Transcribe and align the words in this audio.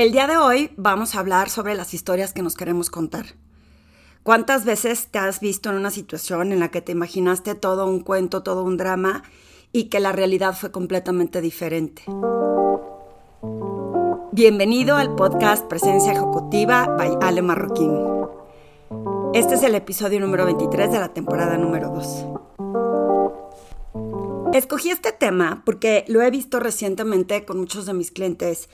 El 0.00 0.12
día 0.12 0.26
de 0.26 0.38
hoy 0.38 0.70
vamos 0.78 1.14
a 1.14 1.18
hablar 1.20 1.50
sobre 1.50 1.74
las 1.74 1.92
historias 1.92 2.32
que 2.32 2.40
nos 2.40 2.54
queremos 2.54 2.88
contar. 2.88 3.34
¿Cuántas 4.22 4.64
veces 4.64 5.08
te 5.08 5.18
has 5.18 5.40
visto 5.40 5.68
en 5.68 5.76
una 5.76 5.90
situación 5.90 6.52
en 6.52 6.60
la 6.60 6.70
que 6.70 6.80
te 6.80 6.92
imaginaste 6.92 7.54
todo 7.54 7.86
un 7.86 8.00
cuento, 8.00 8.42
todo 8.42 8.64
un 8.64 8.78
drama 8.78 9.24
y 9.72 9.90
que 9.90 10.00
la 10.00 10.12
realidad 10.12 10.56
fue 10.58 10.72
completamente 10.72 11.42
diferente? 11.42 12.04
Bienvenido 14.32 14.96
al 14.96 15.14
podcast 15.16 15.66
Presencia 15.66 16.12
Ejecutiva 16.12 16.86
by 16.96 17.18
Ale 17.20 17.42
Marroquín. 17.42 17.92
Este 19.34 19.56
es 19.56 19.62
el 19.62 19.74
episodio 19.74 20.18
número 20.18 20.46
23 20.46 20.92
de 20.92 20.98
la 20.98 21.12
temporada 21.12 21.58
número 21.58 21.90
2. 21.90 22.26
Escogí 24.54 24.88
este 24.88 25.12
tema 25.12 25.60
porque 25.66 26.06
lo 26.08 26.22
he 26.22 26.30
visto 26.30 26.58
recientemente 26.58 27.44
con 27.44 27.58
muchos 27.58 27.84
de 27.84 27.92
mis 27.92 28.10
clientes 28.10 28.70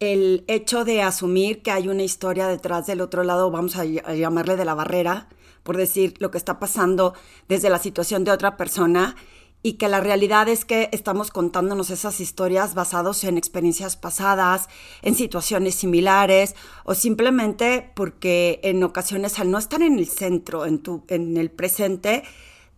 el 0.00 0.44
hecho 0.48 0.86
de 0.86 1.02
asumir 1.02 1.62
que 1.62 1.70
hay 1.70 1.88
una 1.88 2.02
historia 2.02 2.48
detrás 2.48 2.86
del 2.86 3.02
otro 3.02 3.22
lado, 3.22 3.50
vamos 3.50 3.76
a, 3.76 3.84
llamarle 3.84 4.56
de 4.56 4.64
la 4.64 4.74
barrera, 4.74 5.28
por 5.62 5.76
decir 5.76 6.14
lo 6.18 6.30
que 6.30 6.38
está 6.38 6.58
pasando 6.58 7.14
desde 7.48 7.68
la 7.68 7.78
situación 7.78 8.24
de 8.24 8.30
otra 8.30 8.56
persona 8.56 9.14
y 9.62 9.74
que 9.74 9.88
la 9.88 10.00
realidad 10.00 10.48
es 10.48 10.64
que 10.64 10.88
estamos 10.90 11.30
contándonos 11.30 11.90
esas 11.90 12.18
historias 12.20 12.74
basados 12.74 13.24
en 13.24 13.36
experiencias 13.36 13.94
pasadas, 13.96 14.70
en 15.02 15.14
situaciones 15.14 15.74
similares 15.74 16.56
o 16.84 16.94
simplemente 16.94 17.92
porque 17.94 18.58
en 18.62 18.82
ocasiones 18.82 19.38
al 19.38 19.50
no 19.50 19.58
estar 19.58 19.82
en 19.82 19.98
el 19.98 20.08
centro, 20.08 20.64
en, 20.64 20.78
tu, 20.78 21.04
en 21.08 21.36
el 21.36 21.50
presente, 21.50 22.22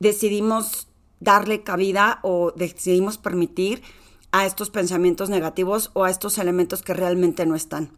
decidimos 0.00 0.89
darle 1.20 1.62
cabida 1.62 2.19
o 2.23 2.50
decidimos 2.50 3.16
permitir 3.16 3.80
a 4.32 4.46
estos 4.46 4.70
pensamientos 4.70 5.28
negativos 5.28 5.91
o 5.92 6.04
a 6.04 6.10
estos 6.10 6.38
elementos 6.38 6.82
que 6.82 6.95
realmente 6.95 7.46
no 7.46 7.54
están. 7.54 7.96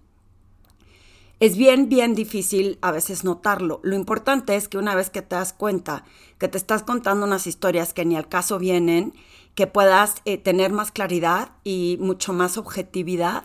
Es 1.40 1.56
bien, 1.56 1.88
bien 1.88 2.14
difícil 2.14 2.78
a 2.80 2.92
veces 2.92 3.24
notarlo. 3.24 3.80
Lo 3.82 3.96
importante 3.96 4.54
es 4.56 4.68
que 4.68 4.78
una 4.78 4.94
vez 4.94 5.10
que 5.10 5.22
te 5.22 5.34
das 5.34 5.52
cuenta 5.52 6.04
que 6.38 6.48
te 6.48 6.58
estás 6.58 6.82
contando 6.82 7.26
unas 7.26 7.46
historias 7.46 7.92
que 7.92 8.04
ni 8.04 8.16
al 8.16 8.28
caso 8.28 8.58
vienen, 8.58 9.14
que 9.54 9.66
puedas 9.66 10.16
eh, 10.24 10.38
tener 10.38 10.72
más 10.72 10.91
claridad 10.91 11.50
y 11.64 11.96
mucho 12.00 12.32
más 12.32 12.56
objetividad 12.56 13.44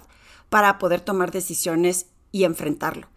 para 0.49 0.77
poder 0.77 1.01
tomar 1.01 1.31
decisiones 1.31 2.07
y 2.31 2.43
enfrentarlo. 2.43 3.07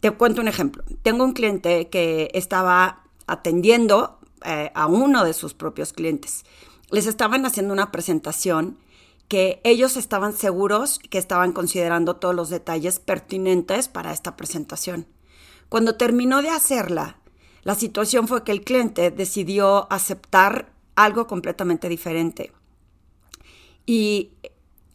Te 0.00 0.10
cuento 0.10 0.40
un 0.40 0.48
ejemplo. 0.48 0.84
Tengo 1.02 1.24
un 1.24 1.32
cliente 1.32 1.88
que 1.88 2.30
estaba 2.34 3.04
atendiendo 3.26 4.18
eh, 4.44 4.70
a 4.74 4.86
uno 4.86 5.24
de 5.24 5.32
sus 5.32 5.54
propios 5.54 5.92
clientes. 5.92 6.44
Les 6.90 7.06
estaban 7.06 7.46
haciendo 7.46 7.72
una 7.72 7.90
presentación 7.90 8.78
que 9.28 9.60
ellos 9.64 9.96
estaban 9.96 10.32
seguros 10.32 10.98
que 10.98 11.18
estaban 11.18 11.52
considerando 11.52 12.16
todos 12.16 12.34
los 12.34 12.50
detalles 12.50 12.98
pertinentes 12.98 13.88
para 13.88 14.12
esta 14.12 14.36
presentación. 14.36 15.06
Cuando 15.68 15.96
terminó 15.96 16.42
de 16.42 16.50
hacerla, 16.50 17.18
la 17.62 17.74
situación 17.74 18.28
fue 18.28 18.44
que 18.44 18.52
el 18.52 18.62
cliente 18.62 19.10
decidió 19.10 19.90
aceptar 19.90 20.72
algo 20.94 21.26
completamente 21.26 21.88
diferente. 21.88 22.52
Y 23.86 24.30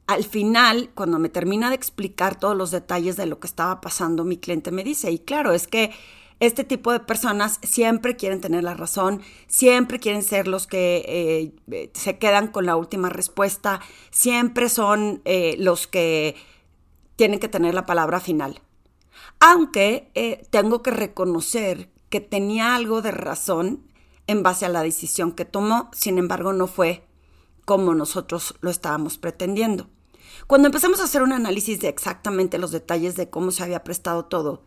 al 0.07 0.23
final, 0.23 0.89
cuando 0.95 1.19
me 1.19 1.29
termina 1.29 1.69
de 1.69 1.75
explicar 1.75 2.39
todos 2.39 2.55
los 2.55 2.71
detalles 2.71 3.15
de 3.15 3.25
lo 3.25 3.39
que 3.39 3.47
estaba 3.47 3.81
pasando, 3.81 4.23
mi 4.23 4.37
cliente 4.37 4.71
me 4.71 4.83
dice, 4.83 5.11
y 5.11 5.19
claro, 5.19 5.53
es 5.53 5.67
que 5.67 5.91
este 6.39 6.63
tipo 6.63 6.91
de 6.91 7.01
personas 7.01 7.59
siempre 7.63 8.15
quieren 8.15 8.41
tener 8.41 8.63
la 8.63 8.73
razón, 8.73 9.21
siempre 9.47 9.99
quieren 9.99 10.23
ser 10.23 10.47
los 10.47 10.67
que 10.67 11.53
eh, 11.67 11.91
se 11.93 12.17
quedan 12.17 12.47
con 12.47 12.65
la 12.65 12.75
última 12.75 13.09
respuesta, 13.09 13.81
siempre 14.09 14.69
son 14.69 15.21
eh, 15.25 15.55
los 15.59 15.87
que 15.87 16.35
tienen 17.15 17.39
que 17.39 17.49
tener 17.49 17.73
la 17.73 17.85
palabra 17.85 18.19
final. 18.19 18.61
Aunque 19.41 20.09
eh, 20.15 20.47
tengo 20.49 20.81
que 20.81 20.91
reconocer 20.91 21.89
que 22.09 22.21
tenía 22.21 22.75
algo 22.75 23.01
de 23.01 23.11
razón 23.11 23.85
en 24.27 24.43
base 24.43 24.65
a 24.65 24.69
la 24.69 24.83
decisión 24.83 25.33
que 25.33 25.45
tomó, 25.45 25.89
sin 25.93 26.17
embargo 26.17 26.53
no 26.53 26.67
fue 26.67 27.03
como 27.65 27.93
nosotros 27.93 28.55
lo 28.61 28.69
estábamos 28.69 29.17
pretendiendo. 29.17 29.89
Cuando 30.47 30.67
empezamos 30.67 31.01
a 31.01 31.03
hacer 31.03 31.21
un 31.21 31.33
análisis 31.33 31.79
de 31.79 31.89
exactamente 31.89 32.57
los 32.57 32.71
detalles 32.71 33.15
de 33.15 33.29
cómo 33.29 33.51
se 33.51 33.63
había 33.63 33.83
prestado 33.83 34.25
todo, 34.25 34.63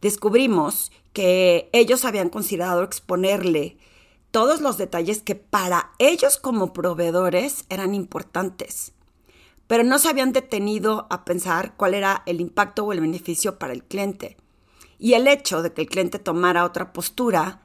descubrimos 0.00 0.92
que 1.12 1.70
ellos 1.72 2.04
habían 2.04 2.28
considerado 2.28 2.82
exponerle 2.82 3.78
todos 4.30 4.60
los 4.60 4.76
detalles 4.76 5.22
que 5.22 5.34
para 5.34 5.92
ellos 5.98 6.36
como 6.36 6.72
proveedores 6.72 7.64
eran 7.70 7.94
importantes, 7.94 8.92
pero 9.66 9.82
no 9.82 9.98
se 9.98 10.08
habían 10.08 10.32
detenido 10.32 11.06
a 11.10 11.24
pensar 11.24 11.74
cuál 11.76 11.94
era 11.94 12.22
el 12.26 12.40
impacto 12.40 12.84
o 12.84 12.92
el 12.92 13.00
beneficio 13.00 13.58
para 13.58 13.72
el 13.72 13.84
cliente. 13.84 14.36
Y 14.98 15.14
el 15.14 15.26
hecho 15.26 15.62
de 15.62 15.72
que 15.72 15.82
el 15.82 15.88
cliente 15.88 16.18
tomara 16.18 16.64
otra 16.64 16.92
postura 16.92 17.62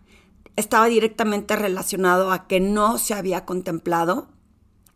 estaba 0.56 0.88
directamente 0.88 1.56
relacionado 1.56 2.32
a 2.32 2.48
que 2.48 2.60
no 2.60 2.98
se 2.98 3.14
había 3.14 3.46
contemplado 3.46 4.30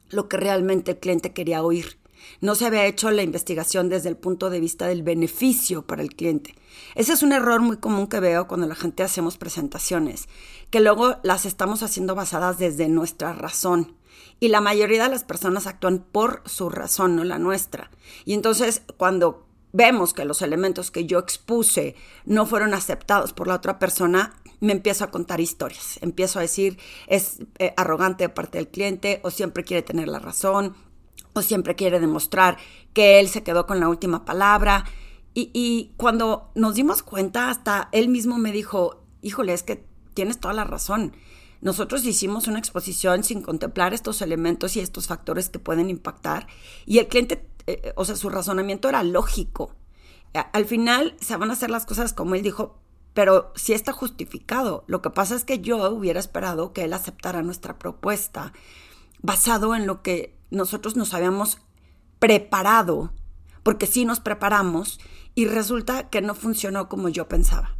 lo 0.10 0.28
que 0.30 0.38
realmente 0.38 0.92
el 0.92 1.00
cliente 1.00 1.34
quería 1.34 1.64
oír. 1.64 2.00
No 2.42 2.56
se 2.56 2.66
había 2.66 2.86
hecho 2.86 3.12
la 3.12 3.24
investigación 3.24 3.90
desde 3.90 4.10
el 4.10 4.18
punto 4.18 4.50
de 4.50 4.60
vista 4.60 4.88
del 4.88 5.04
beneficio 5.04 5.86
para 5.86 6.02
el 6.02 6.16
cliente. 6.16 6.56
Ese 6.96 7.14
es 7.14 7.24
un 7.24 7.32
error 7.32 7.62
muy 7.62 7.78
común 7.78 8.08
que 8.08 8.20
veo 8.20 8.48
cuando 8.48 8.68
la 8.68 8.76
gente 8.76 9.04
hacemos 9.04 9.38
presentaciones, 9.38 10.28
que 10.70 10.80
luego 10.80 11.18
las 11.24 11.46
estamos 11.46 11.84
haciendo 11.84 12.16
basadas 12.16 12.58
desde 12.58 12.88
nuestra 12.90 13.34
razón. 13.34 13.96
Y 14.40 14.50
la 14.50 14.62
mayoría 14.62 15.04
de 15.04 15.10
las 15.10 15.24
personas 15.24 15.68
actúan 15.68 16.00
por 16.00 16.42
su 16.46 16.70
razón, 16.70 17.16
no 17.16 17.24
la 17.24 17.40
nuestra. 17.40 17.92
Y 18.26 18.34
entonces 18.34 18.82
cuando 18.98 19.46
vemos 19.72 20.14
que 20.14 20.26
los 20.26 20.42
elementos 20.42 20.90
que 20.90 21.06
yo 21.06 21.20
expuse 21.20 21.96
no 22.26 22.46
fueron 22.46 22.74
aceptados 22.74 23.34
por 23.34 23.48
la 23.48 23.56
otra 23.56 23.78
persona, 23.78 24.34
me 24.62 24.72
empiezo 24.72 25.04
a 25.04 25.12
contar 25.12 25.42
historias. 25.42 26.00
Empiezo 26.02 26.40
a 26.40 26.44
decir, 26.44 26.80
es 27.08 27.40
eh, 27.60 27.74
arrogante 27.76 28.24
de 28.24 28.30
parte 28.30 28.58
del 28.58 28.70
cliente 28.70 29.20
o 29.24 29.32
siempre 29.32 29.64
quiere 29.64 29.84
tener 29.84 30.08
la 30.08 30.20
razón 30.20 30.76
o 31.36 31.42
siempre 31.42 31.76
quiere 31.76 32.00
demostrar 32.00 32.58
que 32.94 33.20
él 33.20 33.28
se 33.28 33.44
quedó 33.44 33.68
con 33.68 33.80
la 33.80 33.90
última 33.90 34.24
palabra. 34.24 34.86
Y, 35.34 35.92
cuando 35.98 36.50
nos 36.56 36.76
dimos 36.76 37.04
cuenta, 37.04 37.50
hasta 37.50 37.90
él 37.92 38.08
mismo 38.08 38.38
me 38.38 38.54
dijo, 38.54 39.04
híjole, 39.22 39.52
es 39.52 39.64
que 39.64 39.86
tienes 40.14 40.40
toda 40.40 40.54
la 40.54 40.64
razón. 40.64 41.14
Nosotros 41.60 42.06
hicimos 42.06 42.48
una 42.48 42.60
exposición 42.60 43.26
sin 43.26 43.42
contemplar 43.42 43.94
estos 43.94 44.22
elementos 44.22 44.78
y 44.78 44.80
estos 44.80 45.08
factores 45.08 45.50
que 45.50 45.60
pueden 45.60 45.90
impactar. 45.90 46.48
Y 46.86 47.00
el 47.00 47.08
cliente, 47.08 47.46
eh, 47.68 47.92
o 47.98 48.06
sea, 48.06 48.16
su 48.16 48.30
razonamiento 48.30 48.88
era 48.88 49.04
lógico. 49.04 49.76
Al 50.54 50.66
final 50.66 51.18
se 51.20 51.36
van 51.36 51.50
a 51.50 51.54
hacer 51.54 51.70
las 51.70 51.86
cosas 51.86 52.14
como 52.14 52.36
él 52.36 52.44
dijo, 52.44 52.80
pero 53.14 53.52
sí 53.56 53.74
está 53.74 53.92
justificado. 53.92 54.86
Lo 54.88 55.02
que 55.02 55.10
pasa 55.10 55.36
es 55.36 55.44
que 55.44 55.60
yo 55.60 55.90
hubiera 55.90 56.20
esperado 56.22 56.72
que 56.72 56.86
él 56.86 56.94
aceptara 56.94 57.42
nuestra 57.42 57.78
propuesta 57.78 58.54
basado 59.22 59.76
en 59.76 59.86
lo 59.86 60.02
que 60.02 60.35
nosotros 60.52 60.96
nos 60.96 61.14
habíamos 61.14 61.60
preparado, 62.20 63.12
porque 63.64 63.88
sí 63.88 64.06
nos 64.06 64.20
preparamos, 64.20 65.00
y 65.36 65.46
resulta 65.46 66.10
que 66.10 66.22
no 66.22 66.34
funcionó 66.34 66.88
como 66.90 67.10
yo 67.10 67.28
pensaba. 67.28 67.76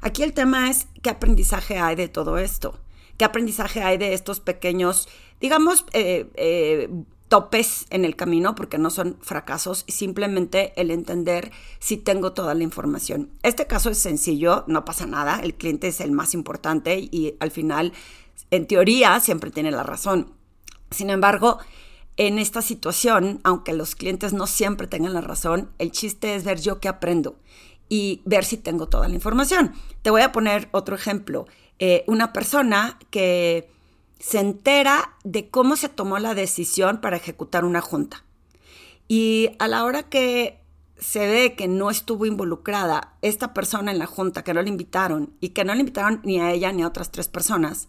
Aquí 0.00 0.22
el 0.22 0.32
tema 0.32 0.70
es 0.70 0.86
qué 1.02 1.10
aprendizaje 1.10 1.78
hay 1.78 1.96
de 1.96 2.08
todo 2.08 2.38
esto, 2.38 2.78
qué 3.16 3.24
aprendizaje 3.24 3.82
hay 3.82 3.98
de 3.98 4.14
estos 4.14 4.40
pequeños, 4.40 5.08
digamos, 5.40 5.86
eh, 5.92 6.30
eh, 6.34 6.90
topes 7.28 7.86
en 7.90 8.04
el 8.04 8.16
camino, 8.16 8.54
porque 8.54 8.78
no 8.78 8.90
son 8.90 9.18
fracasos, 9.20 9.84
simplemente 9.88 10.72
el 10.76 10.90
entender 10.90 11.50
si 11.78 11.96
tengo 11.96 12.32
toda 12.32 12.54
la 12.54 12.62
información. 12.62 13.30
Este 13.42 13.66
caso 13.66 13.90
es 13.90 13.98
sencillo, 13.98 14.64
no 14.66 14.84
pasa 14.84 15.06
nada, 15.06 15.40
el 15.42 15.54
cliente 15.54 15.88
es 15.88 16.00
el 16.00 16.12
más 16.12 16.34
importante 16.34 16.98
y 16.98 17.36
al 17.40 17.50
final, 17.50 17.92
en 18.50 18.66
teoría, 18.66 19.18
siempre 19.20 19.50
tiene 19.50 19.70
la 19.70 19.82
razón. 19.82 20.32
Sin 20.90 21.10
embargo, 21.10 21.58
en 22.16 22.38
esta 22.38 22.62
situación, 22.62 23.40
aunque 23.42 23.72
los 23.72 23.94
clientes 23.94 24.32
no 24.32 24.46
siempre 24.46 24.86
tengan 24.86 25.14
la 25.14 25.20
razón, 25.20 25.70
el 25.78 25.90
chiste 25.90 26.34
es 26.34 26.44
ver 26.44 26.60
yo 26.60 26.80
qué 26.80 26.88
aprendo 26.88 27.36
y 27.88 28.22
ver 28.24 28.44
si 28.44 28.56
tengo 28.56 28.88
toda 28.88 29.08
la 29.08 29.14
información. 29.14 29.74
Te 30.02 30.10
voy 30.10 30.22
a 30.22 30.32
poner 30.32 30.68
otro 30.72 30.94
ejemplo. 30.94 31.46
Eh, 31.78 32.04
una 32.06 32.32
persona 32.32 32.98
que 33.10 33.68
se 34.18 34.40
entera 34.40 35.16
de 35.24 35.50
cómo 35.50 35.76
se 35.76 35.88
tomó 35.88 36.18
la 36.18 36.34
decisión 36.34 37.00
para 37.00 37.16
ejecutar 37.16 37.64
una 37.64 37.80
junta. 37.80 38.24
Y 39.08 39.50
a 39.58 39.68
la 39.68 39.84
hora 39.84 40.04
que 40.04 40.60
se 40.96 41.26
ve 41.26 41.54
que 41.56 41.68
no 41.68 41.90
estuvo 41.90 42.24
involucrada 42.24 43.16
esta 43.20 43.52
persona 43.52 43.90
en 43.90 43.98
la 43.98 44.06
junta, 44.06 44.44
que 44.44 44.54
no 44.54 44.62
le 44.62 44.68
invitaron 44.68 45.34
y 45.40 45.50
que 45.50 45.64
no 45.64 45.74
le 45.74 45.80
invitaron 45.80 46.20
ni 46.24 46.40
a 46.40 46.52
ella 46.52 46.72
ni 46.72 46.82
a 46.82 46.86
otras 46.86 47.10
tres 47.10 47.28
personas, 47.28 47.88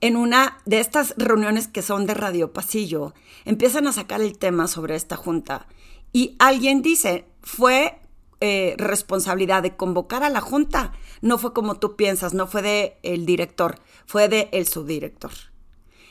en 0.00 0.16
una 0.16 0.58
de 0.64 0.80
estas 0.80 1.14
reuniones 1.16 1.68
que 1.68 1.82
son 1.82 2.06
de 2.06 2.14
radio 2.14 2.52
pasillo, 2.52 3.14
empiezan 3.44 3.86
a 3.86 3.92
sacar 3.92 4.20
el 4.20 4.38
tema 4.38 4.66
sobre 4.66 4.96
esta 4.96 5.16
junta 5.16 5.66
y 6.12 6.36
alguien 6.38 6.82
dice, 6.82 7.26
fue 7.42 8.00
eh, 8.40 8.74
responsabilidad 8.78 9.62
de 9.62 9.76
convocar 9.76 10.22
a 10.22 10.30
la 10.30 10.40
junta, 10.40 10.92
no 11.20 11.38
fue 11.38 11.52
como 11.52 11.76
tú 11.76 11.96
piensas, 11.96 12.34
no 12.34 12.46
fue 12.46 12.62
de 12.62 12.98
el 13.02 13.26
director, 13.26 13.78
fue 14.06 14.28
de 14.28 14.48
el 14.52 14.66
subdirector. 14.66 15.32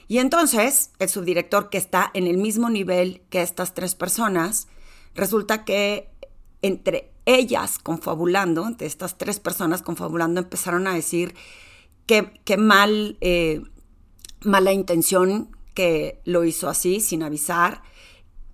Y 0.07 0.17
entonces, 0.17 0.91
el 0.99 1.09
subdirector 1.09 1.69
que 1.69 1.77
está 1.77 2.09
en 2.13 2.27
el 2.27 2.37
mismo 2.37 2.69
nivel 2.69 3.21
que 3.29 3.41
estas 3.41 3.73
tres 3.73 3.95
personas, 3.95 4.67
resulta 5.13 5.65
que 5.65 6.09
entre 6.61 7.11
ellas 7.25 7.77
confabulando, 7.77 8.65
entre 8.65 8.87
estas 8.87 9.17
tres 9.17 9.39
personas 9.39 9.81
confabulando, 9.81 10.39
empezaron 10.39 10.87
a 10.87 10.93
decir 10.93 11.35
que, 12.05 12.57
mal, 12.57 13.17
eh, 13.21 13.61
mala 14.43 14.71
intención 14.71 15.55
que 15.73 16.21
lo 16.25 16.43
hizo 16.43 16.69
así, 16.69 16.99
sin 16.99 17.23
avisar, 17.23 17.81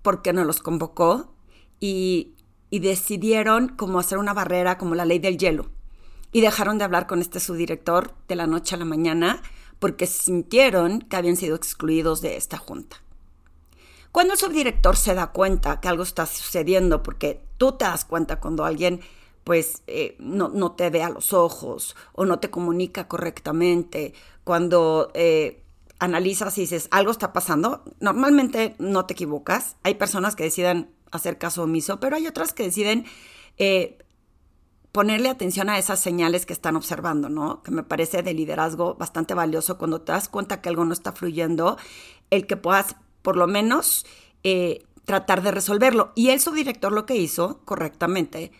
porque 0.02 0.32
no 0.32 0.44
los 0.44 0.60
convocó, 0.60 1.34
y, 1.80 2.34
y 2.70 2.78
decidieron 2.78 3.68
como 3.68 3.98
hacer 3.98 4.18
una 4.18 4.34
barrera, 4.34 4.78
como 4.78 4.94
la 4.94 5.04
ley 5.04 5.18
del 5.18 5.38
hielo, 5.38 5.70
y 6.32 6.40
dejaron 6.40 6.78
de 6.78 6.84
hablar 6.84 7.06
con 7.06 7.20
este 7.20 7.40
subdirector 7.40 8.14
de 8.28 8.36
la 8.36 8.46
noche 8.46 8.74
a 8.74 8.78
la 8.78 8.84
mañana, 8.84 9.42
porque 9.78 10.06
sintieron 10.06 11.00
que 11.00 11.16
habían 11.16 11.36
sido 11.36 11.56
excluidos 11.56 12.20
de 12.20 12.36
esta 12.36 12.58
junta. 12.58 13.02
Cuando 14.12 14.32
el 14.32 14.38
subdirector 14.38 14.96
se 14.96 15.14
da 15.14 15.32
cuenta 15.32 15.80
que 15.80 15.88
algo 15.88 16.02
está 16.02 16.24
sucediendo, 16.24 17.02
porque 17.02 17.44
tú 17.58 17.72
te 17.72 17.84
das 17.84 18.04
cuenta 18.04 18.40
cuando 18.40 18.64
alguien 18.64 19.00
pues 19.44 19.82
eh, 19.86 20.16
no, 20.18 20.72
te 20.72 20.90
ve 20.90 21.04
a 21.04 21.08
los 21.08 21.32
ojos 21.32 21.94
o 22.14 22.24
no 22.24 22.40
te 22.40 22.50
comunica 22.50 23.06
correctamente, 23.06 24.12
cuando 24.42 25.12
eh, 25.14 25.62
analizas 25.98 26.56
y 26.58 26.62
dices, 26.62 26.88
algo 26.90 27.10
está 27.10 27.32
pasando, 27.32 27.84
normalmente 28.00 28.74
no 28.78 29.06
te 29.06 29.14
equivocas. 29.14 29.76
Hay 29.82 29.94
personas 29.94 30.36
que 30.36 30.44
deciden 30.44 30.90
hacer 31.10 31.38
caso 31.38 31.62
omiso, 31.62 32.00
pero 32.00 32.16
hay 32.16 32.26
otras 32.26 32.52
que 32.52 32.64
deciden 32.64 33.06
eh, 33.58 33.98
ponerle 34.92 35.28
atención 35.28 35.68
a 35.68 35.78
esas 35.78 36.00
señales 36.00 36.46
que 36.46 36.52
están 36.52 36.76
observando, 36.76 37.28
¿no? 37.28 37.62
Que 37.62 37.70
me 37.70 37.82
parece 37.82 38.22
de 38.22 38.34
liderazgo 38.34 38.94
bastante 38.94 39.34
valioso 39.34 39.78
cuando 39.78 40.00
te 40.00 40.12
das 40.12 40.28
cuenta 40.28 40.60
que 40.60 40.68
algo 40.68 40.84
no 40.84 40.92
está 40.92 41.12
fluyendo, 41.12 41.76
el 42.30 42.46
que 42.46 42.56
puedas 42.56 42.96
por 43.22 43.36
lo 43.36 43.46
menos 43.46 44.06
eh, 44.42 44.84
tratar 45.04 45.42
de 45.42 45.50
resolverlo. 45.50 46.12
Y 46.14 46.30
el 46.30 46.40
subdirector 46.40 46.92
lo 46.92 47.06
que 47.06 47.16
hizo 47.16 47.60
correctamente 47.64 48.52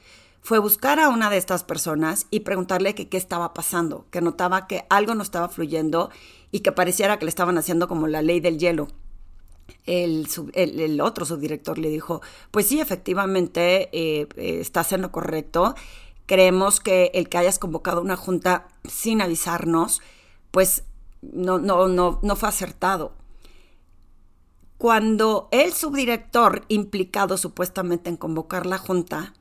fue 0.43 0.59
buscar 0.59 1.01
a 1.01 1.09
una 1.09 1.29
de 1.29 1.39
estas 1.39 1.65
personas 1.65 2.27
y 2.31 2.41
preguntarle 2.41 2.95
que 2.95 3.09
qué 3.09 3.17
estaba 3.17 3.53
pasando, 3.53 4.07
que 4.11 4.21
notaba 4.21 4.67
que 4.67 4.87
algo 4.91 5.15
no 5.15 5.23
estaba 5.23 5.49
fluyendo 5.49 6.11
y 6.51 6.61
que 6.61 6.73
pareciera 6.73 7.19
que 7.19 7.25
le 7.25 7.31
estaban 7.31 7.59
haciendo 7.59 7.89
como 7.89 8.07
la 8.07 8.23
ley 8.23 8.41
del 8.41 8.59
hielo. 8.59 8.89
El, 9.85 10.29
el, 10.55 11.01
otro 11.01 11.25
subdirector 11.25 11.79
le 11.79 11.89
dijo, 11.89 12.21
pues 12.51 12.67
sí, 12.67 12.81
efectivamente 12.81 13.89
eh, 13.93 14.29
eh, 14.37 14.59
estás 14.61 14.93
en 14.93 15.03
lo 15.03 15.11
correcto 15.11 15.75
creemos 16.27 16.81
que 16.81 17.13
el 17.15 17.29
que 17.29 17.39
hayas 17.39 17.59
convocado 17.59 18.03
una 18.03 18.17
junta 18.17 18.69
sin 18.85 19.23
avisarnos, 19.23 20.03
pues 20.51 20.85
no, 21.23 21.59
no, 21.59 21.89
no, 21.89 22.19
no 22.23 22.37
fue 22.37 22.49
acertado. 22.49 23.13
Cuando 24.77 25.49
el 25.53 25.73
subdirector 25.73 26.65
implicado 26.69 27.39
supuestamente 27.39 28.11
en 28.11 28.17
convocar 28.17 28.67
la 28.67 28.77
junta, 28.77 29.33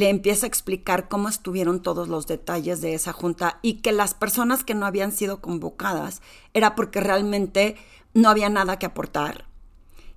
le 0.00 0.08
empieza 0.08 0.46
a 0.46 0.48
explicar 0.48 1.10
cómo 1.10 1.28
estuvieron 1.28 1.82
todos 1.82 2.08
los 2.08 2.26
detalles 2.26 2.80
de 2.80 2.94
esa 2.94 3.12
junta 3.12 3.58
y 3.60 3.82
que 3.82 3.92
las 3.92 4.14
personas 4.14 4.64
que 4.64 4.74
no 4.74 4.86
habían 4.86 5.12
sido 5.12 5.42
convocadas 5.42 6.22
era 6.54 6.74
porque 6.74 7.00
realmente 7.00 7.76
no 8.14 8.30
había 8.30 8.48
nada 8.48 8.78
que 8.78 8.86
aportar, 8.86 9.44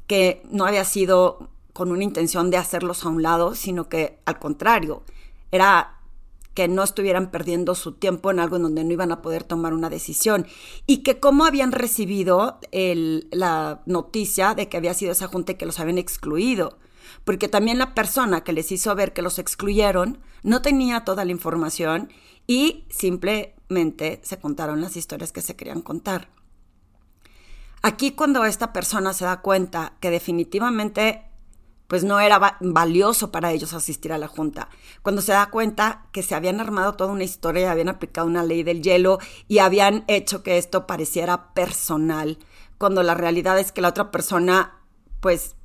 que 0.07 0.41
no 0.49 0.65
había 0.65 0.85
sido 0.85 1.49
con 1.73 1.91
una 1.91 2.05
intención 2.05 2.49
de 2.49 2.55
hacerlos 2.55 3.03
a 3.03 3.09
un 3.09 3.23
lado, 3.23 3.55
sino 3.55 3.89
que 3.89 4.19
al 4.23 4.39
contrario, 4.39 5.03
era 5.51 5.99
que 6.53 6.69
no 6.69 6.81
estuvieran 6.81 7.29
perdiendo 7.29 7.75
su 7.75 7.91
tiempo 7.91 8.31
en 8.31 8.39
algo 8.39 8.55
en 8.55 8.63
donde 8.63 8.85
no 8.85 8.93
iban 8.93 9.11
a 9.11 9.21
poder 9.21 9.43
tomar 9.43 9.73
una 9.73 9.89
decisión 9.89 10.47
y 10.87 10.99
que 11.03 11.19
cómo 11.19 11.43
habían 11.43 11.73
recibido 11.73 12.57
la 12.71 13.81
noticia 13.85 14.53
de 14.53 14.69
que 14.69 14.77
había 14.77 14.93
sido 14.93 15.11
esa 15.11 15.27
junta 15.27 15.51
y 15.51 15.55
que 15.55 15.65
los 15.65 15.81
habían 15.81 15.97
excluido. 15.97 16.77
Porque 17.23 17.47
también 17.47 17.77
la 17.77 17.93
persona 17.93 18.43
que 18.43 18.53
les 18.53 18.71
hizo 18.71 18.93
ver 18.95 19.13
que 19.13 19.21
los 19.21 19.39
excluyeron 19.39 20.19
no 20.43 20.61
tenía 20.61 21.03
toda 21.05 21.25
la 21.25 21.31
información 21.31 22.11
y 22.47 22.85
simplemente 22.89 24.19
se 24.23 24.39
contaron 24.39 24.81
las 24.81 24.95
historias 24.95 25.31
que 25.31 25.41
se 25.41 25.55
querían 25.55 25.81
contar. 25.81 26.29
Aquí 27.81 28.11
cuando 28.11 28.45
esta 28.45 28.71
persona 28.73 29.13
se 29.13 29.25
da 29.25 29.41
cuenta 29.41 29.93
que 29.99 30.09
definitivamente 30.09 31.25
pues 31.87 32.03
no 32.03 32.19
era 32.19 32.57
valioso 32.59 33.31
para 33.31 33.51
ellos 33.51 33.73
asistir 33.73 34.13
a 34.13 34.17
la 34.17 34.27
junta. 34.27 34.69
Cuando 35.03 35.21
se 35.21 35.31
da 35.31 35.51
cuenta 35.51 36.07
que 36.11 36.23
se 36.23 36.33
habían 36.33 36.59
armado 36.59 36.93
toda 36.93 37.11
una 37.11 37.23
historia 37.23 37.61
y 37.61 37.65
habían 37.65 37.89
aplicado 37.89 38.25
una 38.25 38.43
ley 38.43 38.63
del 38.63 38.81
hielo 38.81 39.19
y 39.47 39.59
habían 39.59 40.03
hecho 40.07 40.41
que 40.41 40.57
esto 40.57 40.87
pareciera 40.87 41.53
personal, 41.53 42.39
cuando 42.77 43.03
la 43.03 43.13
realidad 43.13 43.59
es 43.59 43.71
que 43.71 43.81
la 43.81 43.89
otra 43.89 44.11
persona, 44.11 44.79
pues, 45.19 45.55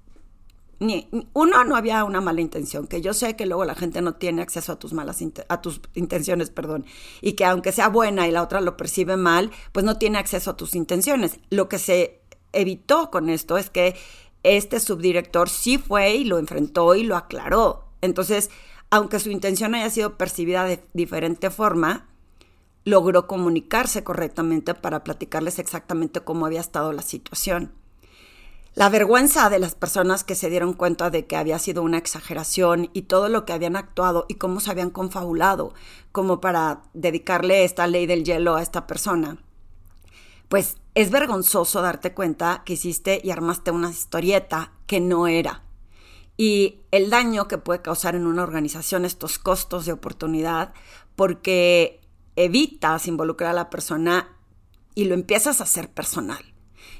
ni, 0.81 1.09
uno, 1.33 1.65
no 1.65 1.77
había 1.77 2.05
una 2.05 2.21
mala 2.21 2.41
intención, 2.41 2.87
que 2.87 3.01
yo 3.01 3.13
sé 3.13 3.35
que 3.35 3.47
luego 3.47 3.65
la 3.65 3.75
gente 3.75 4.01
no 4.01 4.15
tiene 4.15 4.43
acceso 4.43 4.73
a 4.73 4.79
tus 4.79 4.93
malas 4.93 5.23
a 5.49 5.61
tus 5.61 5.81
intenciones, 5.95 6.51
perdón, 6.51 6.87
y 7.21 7.33
que 7.33 7.45
aunque 7.45 7.73
sea 7.73 7.89
buena 7.89 8.29
y 8.29 8.31
la 8.31 8.43
otra 8.43 8.61
lo 8.61 8.77
percibe 8.77 9.17
mal, 9.17 9.51
pues 9.73 9.85
no 9.85 9.99
tiene 9.99 10.19
acceso 10.19 10.53
a 10.53 10.57
tus 10.57 10.75
intenciones. 10.75 11.41
Lo 11.51 11.69
que 11.69 11.79
se 11.79 12.21
evitó 12.53 13.11
con 13.11 13.29
esto 13.29 13.59
es 13.59 13.71
que 13.71 13.97
este 14.43 14.79
subdirector 14.79 15.49
sí 15.49 15.79
fue 15.79 16.15
y 16.15 16.25
lo 16.25 16.39
enfrentó 16.39 16.95
y 16.95 17.03
lo 17.03 17.17
aclaró. 17.17 17.87
Entonces, 18.01 18.51
aunque 18.91 19.19
su 19.21 19.31
intención 19.31 19.75
haya 19.75 19.91
sido 19.91 20.17
percibida 20.17 20.65
de 20.65 20.83
diferente 20.95 21.51
forma, 21.51 22.07
logró 22.85 23.27
comunicarse 23.27 24.05
correctamente 24.05 24.75
para 24.75 25.05
platicarles 25.05 25.59
exactamente 25.59 26.21
cómo 26.21 26.47
había 26.47 26.61
estado 26.61 26.93
la 26.93 27.03
situación. 27.03 27.73
La 28.79 28.91
vergüenza 28.91 29.51
de 29.51 29.59
las 29.59 29.75
personas 29.75 30.23
que 30.23 30.37
se 30.37 30.49
dieron 30.51 30.73
cuenta 30.73 31.11
de 31.11 31.27
que 31.27 31.35
había 31.35 31.59
sido 31.59 31.83
una 31.83 31.99
exageración 31.99 32.91
y 32.93 33.03
todo 33.03 33.29
lo 33.29 33.45
que 33.45 33.53
habían 33.53 33.75
actuado 33.75 34.25
y 34.29 34.37
cómo 34.37 34.61
se 34.61 34.71
habían 34.71 34.91
confabulado 34.91 35.75
como 36.13 36.41
para 36.41 36.83
dedicarle 36.95 37.65
esta 37.65 37.89
ley 37.89 38.07
del 38.07 38.23
hielo 38.23 38.55
a 38.55 38.63
esta 38.63 38.87
persona, 38.87 39.43
pues 40.49 40.77
es 40.95 41.11
vergonzoso 41.11 41.83
darte 41.83 42.15
cuenta 42.15 42.63
que 42.65 42.75
hiciste 42.75 43.21
y 43.25 43.33
armaste 43.33 43.73
una 43.73 43.91
historieta 43.91 44.71
que 44.87 45.01
no 45.01 45.27
era. 45.27 45.65
Y 46.37 46.83
el 46.93 47.11
daño 47.11 47.49
que 47.49 47.59
puede 47.59 47.83
causar 47.83 48.15
en 48.15 48.29
una 48.29 48.45
organización 48.45 49.05
estos 49.05 49.41
costos 49.41 49.87
de 49.87 49.93
oportunidad, 49.93 50.73
porque 51.17 52.01
evitas 52.37 53.09
involucrar 53.09 53.51
a 53.51 53.55
la 53.55 53.71
persona 53.71 54.37
y 54.95 55.07
lo 55.07 55.15
empiezas 55.15 55.61
a 55.61 55.65
hacer 55.65 55.91
personal. 55.91 56.55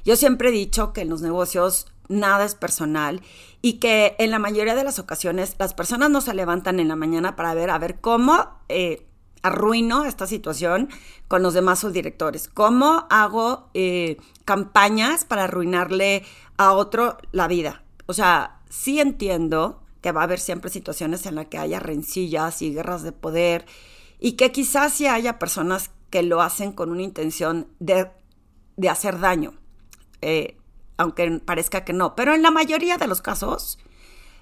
Yo 0.05 0.15
siempre 0.15 0.49
he 0.49 0.51
dicho 0.51 0.93
que 0.93 1.01
en 1.01 1.09
los 1.09 1.21
negocios 1.21 1.87
nada 2.07 2.45
es 2.45 2.55
personal 2.55 3.21
y 3.61 3.73
que 3.73 4.15
en 4.19 4.31
la 4.31 4.39
mayoría 4.39 4.75
de 4.75 4.83
las 4.83 4.99
ocasiones 4.99 5.55
las 5.59 5.73
personas 5.73 6.09
no 6.09 6.21
se 6.21 6.33
levantan 6.33 6.79
en 6.79 6.87
la 6.87 6.95
mañana 6.95 7.35
para 7.35 7.53
ver 7.53 7.69
a 7.69 7.77
ver 7.77 7.99
cómo 7.99 8.49
eh, 8.67 9.05
arruino 9.41 10.05
esta 10.05 10.27
situación 10.27 10.89
con 11.27 11.43
los 11.43 11.53
demás 11.53 11.79
subdirectores? 11.79 12.47
¿Cómo 12.47 13.07
hago 13.09 13.69
eh, 13.73 14.17
campañas 14.45 15.25
para 15.25 15.45
arruinarle 15.45 16.23
a 16.57 16.73
otro 16.73 17.17
la 17.31 17.47
vida? 17.47 17.83
O 18.05 18.13
sea, 18.13 18.61
sí 18.69 18.99
entiendo 18.99 19.81
que 20.01 20.11
va 20.11 20.21
a 20.21 20.23
haber 20.25 20.39
siempre 20.39 20.69
situaciones 20.69 21.25
en 21.25 21.35
las 21.35 21.47
que 21.47 21.57
haya 21.57 21.79
rencillas 21.79 22.61
y 22.61 22.73
guerras 22.73 23.03
de 23.03 23.11
poder 23.11 23.65
y 24.19 24.33
que 24.33 24.51
quizás 24.51 24.93
sí 24.93 25.07
haya 25.07 25.39
personas 25.39 25.91
que 26.09 26.23
lo 26.23 26.41
hacen 26.41 26.71
con 26.71 26.89
una 26.89 27.03
intención 27.03 27.67
de, 27.79 28.09
hacer 28.89 29.19
daño, 29.19 29.53
eh, 30.21 30.57
aunque 30.97 31.41
parezca 31.43 31.85
que 31.85 31.93
no. 31.93 32.15
Pero 32.15 32.33
en 32.33 32.41
la 32.41 32.51
mayoría 32.51 32.97
de 32.97 33.07
los 33.07 33.21
casos, 33.21 33.79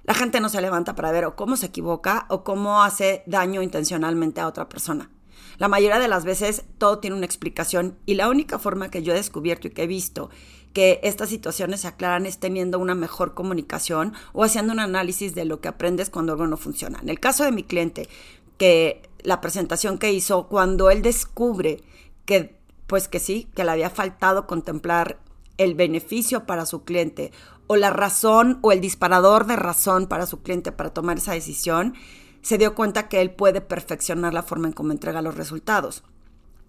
la 0.04 0.14
gente 0.14 0.40
no 0.40 0.50
se 0.50 0.62
levanta 0.62 0.96
para 0.96 1.12
ver 1.12 1.26
o 1.26 1.36
cómo 1.36 1.58
se 1.58 1.68
equivoca 1.68 2.26
o 2.30 2.44
cómo 2.44 2.82
hace 2.82 3.24
daño 3.26 3.62
intencionalmente 3.62 4.42
a 4.42 4.48
otra 4.48 4.70
persona. 4.70 5.10
La 5.58 5.68
mayoría 5.68 6.00
de 6.00 6.08
las 6.08 6.24
veces 6.24 6.64
todo 6.78 7.00
tiene 7.00 7.16
una 7.16 7.26
explicación 7.26 7.98
y 8.06 8.16
la 8.16 8.30
única 8.30 8.60
forma 8.60 8.90
que 8.90 9.04
yo 9.04 9.14
he 9.14 9.16
descubierto 9.16 9.68
y 9.68 9.72
que 9.72 9.84
he 9.84 9.88
visto 9.88 10.30
que 10.74 11.00
estas 11.02 11.30
situaciones 11.30 11.82
se 11.82 11.88
aclaran 11.88 12.26
es 12.26 12.38
teniendo 12.38 12.78
una 12.78 12.94
mejor 12.94 13.34
comunicación 13.34 14.14
o 14.34 14.44
haciendo 14.44 14.74
un 14.74 14.80
análisis 14.80 15.34
de 15.34 15.46
lo 15.46 15.60
que 15.60 15.68
aprendes 15.68 16.10
cuando 16.10 16.34
algo 16.34 16.46
no 16.46 16.58
funciona. 16.58 17.00
En 17.02 17.10
el 17.10 17.20
caso 17.20 17.44
de 17.44 17.52
mi 17.52 17.64
cliente, 17.64 18.08
que 18.58 19.10
la 19.24 19.42
presentación 19.42 19.98
que 19.98 20.14
hizo, 20.14 20.48
cuando 20.48 20.92
él 20.92 21.02
descubre 21.02 21.84
que, 22.26 22.56
pues 22.86 23.08
que 23.08 23.20
sí, 23.20 23.48
que 23.56 23.64
le 23.64 23.72
había 23.72 23.90
faltado 23.90 24.46
contemplar 24.46 25.20
el 25.58 25.76
beneficio 25.76 26.46
para 26.46 26.66
su 26.66 26.84
cliente 26.84 27.32
o 27.68 27.76
la 27.76 27.90
razón 27.90 28.60
o 28.62 28.72
el 28.72 28.82
disparador 28.82 29.46
de 29.46 29.56
razón 29.56 30.08
para 30.08 30.26
su 30.26 30.42
cliente 30.42 30.72
para 30.72 30.94
tomar 30.94 31.18
esa 31.18 31.34
decisión, 31.34 31.96
se 32.42 32.58
dio 32.58 32.76
cuenta 32.76 33.10
que 33.10 33.22
él 33.22 33.32
puede 33.32 33.62
perfeccionar 33.62 34.34
la 34.34 34.44
forma 34.44 34.68
en 34.68 34.74
cómo 34.74 34.92
entrega 34.92 35.22
los 35.22 35.36
resultados. 35.36 36.04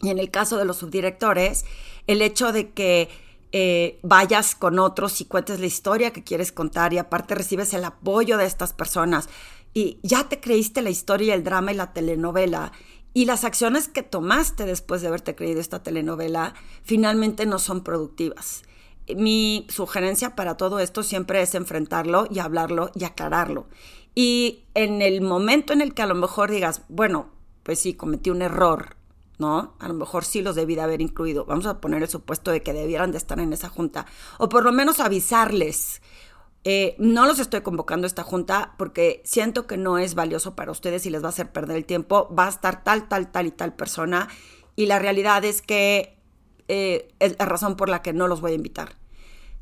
Y 0.03 0.11
en 0.11 0.19
el 0.19 0.31
caso 0.31 0.57
de 0.57 0.65
los 0.65 0.79
subdirectores, 0.79 1.65
el 2.07 2.23
hecho 2.23 2.53
de 2.53 2.71
que 2.71 3.09
eh, 3.53 3.99
vayas 4.03 4.55
con 4.55 4.79
otros 4.79 5.21
y 5.21 5.25
cuentes 5.25 5.61
la 5.61 5.67
historia 5.67 6.13
que 6.13 6.25
quieres 6.25 6.53
contar 6.53 6.93
y 6.93 6.99
aparte 6.99 7.35
recibes 7.35 7.73
el 7.75 7.85
apoyo 7.85 8.37
de 8.37 8.45
estas 8.45 8.73
personas 8.73 9.29
y 9.73 9.99
ya 10.03 10.29
te 10.29 10.41
creíste 10.41 10.83
la 10.83 10.91
historia, 10.91 11.35
el 11.35 11.45
drama 11.45 11.73
y 11.73 11.77
la 11.77 11.93
telenovela 11.93 12.73
y 13.15 13.25
las 13.25 13.45
acciones 13.45 13.89
que 13.89 14.03
tomaste 14.03 14.67
después 14.67 15.01
de 15.01 15.09
haberte 15.09 15.35
creído 15.35 15.61
esta 15.61 15.83
telenovela 15.83 16.55
finalmente 16.83 17.47
no 17.47 17.59
son 17.59 17.83
productivas 17.83 18.65
mi 19.17 19.67
sugerencia 19.71 20.35
para 20.37 20.57
todo 20.57 20.79
esto 20.81 21.03
siempre 21.03 21.43
es 21.43 21.55
enfrentarlo 21.55 22.27
y 22.31 22.39
hablarlo 22.39 22.91
y 22.95 23.05
aclararlo. 23.05 23.67
Y 24.15 24.65
en 24.75 25.01
el 25.03 25.21
momento 25.21 25.73
en 25.73 25.81
el 25.81 25.95
que 25.95 26.03
a 26.03 26.07
lo 26.07 26.15
mejor 26.15 26.51
digas, 26.51 26.83
bueno, 26.89 27.31
pues 27.63 27.79
sí, 27.79 27.95
cometí 27.95 28.31
un 28.31 28.43
error, 28.43 28.97
¿no? 29.39 29.75
A 29.79 29.89
lo 29.89 29.95
mejor 29.95 30.25
sí 30.25 30.43
los 30.43 30.57
debí 30.57 30.75
de 30.75 30.81
haber 30.81 31.01
incluido. 31.01 31.45
Vamos 31.45 31.67
a 31.67 31.81
poner 31.81 32.03
el 32.03 32.09
supuesto 32.09 32.51
de 32.51 32.63
que 32.63 32.73
debieran 32.73 33.13
de 33.13 33.19
estar 33.19 33.39
en 33.39 33.53
esa 33.53 33.69
junta. 33.69 34.07
O 34.39 34.49
por 34.49 34.65
lo 34.65 34.73
menos 34.73 35.01
avisarles. 35.01 36.03
Eh, 36.65 36.97
no 36.99 37.27
los 37.27 37.39
estoy 37.39 37.61
convocando 37.61 38.07
a 38.07 38.09
esta 38.09 38.25
junta 38.25 38.75
porque 38.77 39.23
siento 39.25 39.67
que 39.67 39.77
no 39.77 39.99
es 39.99 40.15
valioso 40.15 40.57
para 40.57 40.73
ustedes 40.73 41.07
y 41.07 41.11
les 41.11 41.23
va 41.23 41.27
a 41.27 41.31
hacer 41.31 41.53
perder 41.53 41.77
el 41.77 41.85
tiempo. 41.85 42.35
Va 42.35 42.47
a 42.47 42.51
estar 42.51 42.83
tal, 42.83 43.09
tal, 43.09 43.31
tal 43.31 43.47
y 43.47 43.51
tal 43.53 43.75
persona. 43.75 44.29
Y 44.75 44.87
la 44.87 44.99
realidad 44.99 45.45
es 45.45 45.63
que 45.63 46.19
eh, 46.69 47.15
es 47.19 47.37
la 47.39 47.47
razón 47.47 47.77
por 47.77 47.89
la 47.89 48.03
que 48.03 48.13
no 48.13 48.29
los 48.29 48.41
voy 48.41 48.53
a 48.53 48.57
invitar. 48.57 48.98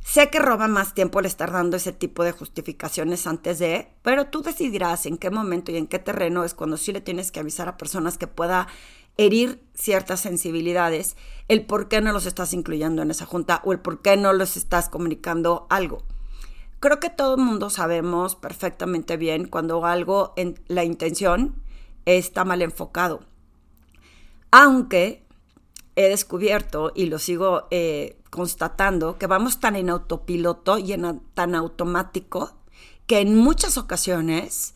Sé 0.06 0.30
que 0.30 0.38
roba 0.38 0.68
más 0.68 0.94
tiempo 0.94 1.18
el 1.18 1.26
estar 1.26 1.50
dando 1.50 1.76
ese 1.76 1.92
tipo 1.92 2.22
de 2.22 2.30
justificaciones 2.30 3.26
antes 3.26 3.58
de, 3.58 3.90
pero 4.02 4.26
tú 4.26 4.40
decidirás 4.40 5.04
en 5.04 5.18
qué 5.18 5.30
momento 5.30 5.72
y 5.72 5.76
en 5.78 5.88
qué 5.88 5.98
terreno 5.98 6.44
es 6.44 6.54
cuando 6.54 6.76
sí 6.76 6.92
le 6.92 7.00
tienes 7.00 7.32
que 7.32 7.40
avisar 7.40 7.68
a 7.68 7.76
personas 7.76 8.16
que 8.16 8.28
pueda 8.28 8.68
herir 9.16 9.60
ciertas 9.74 10.20
sensibilidades, 10.20 11.16
el 11.48 11.66
por 11.66 11.88
qué 11.88 12.00
no 12.00 12.12
los 12.12 12.24
estás 12.24 12.52
incluyendo 12.52 13.02
en 13.02 13.10
esa 13.10 13.26
junta 13.26 13.60
o 13.64 13.72
el 13.72 13.80
por 13.80 14.00
qué 14.00 14.16
no 14.16 14.32
los 14.32 14.56
estás 14.56 14.88
comunicando 14.88 15.66
algo. 15.70 16.04
Creo 16.78 17.00
que 17.00 17.10
todo 17.10 17.34
el 17.34 17.42
mundo 17.42 17.68
sabemos 17.68 18.36
perfectamente 18.36 19.16
bien 19.16 19.48
cuando 19.48 19.84
algo 19.84 20.34
en 20.36 20.54
la 20.68 20.84
intención 20.84 21.56
está 22.04 22.44
mal 22.44 22.62
enfocado. 22.62 23.24
Aunque 24.52 25.25
he 25.96 26.08
descubierto 26.08 26.92
y 26.94 27.06
lo 27.06 27.18
sigo 27.18 27.66
eh, 27.70 28.18
constatando 28.30 29.18
que 29.18 29.26
vamos 29.26 29.60
tan 29.60 29.76
en 29.76 29.90
autopiloto 29.90 30.78
y 30.78 30.92
en 30.92 31.20
tan 31.34 31.54
automático 31.54 32.52
que 33.06 33.20
en 33.20 33.36
muchas 33.36 33.78
ocasiones 33.78 34.74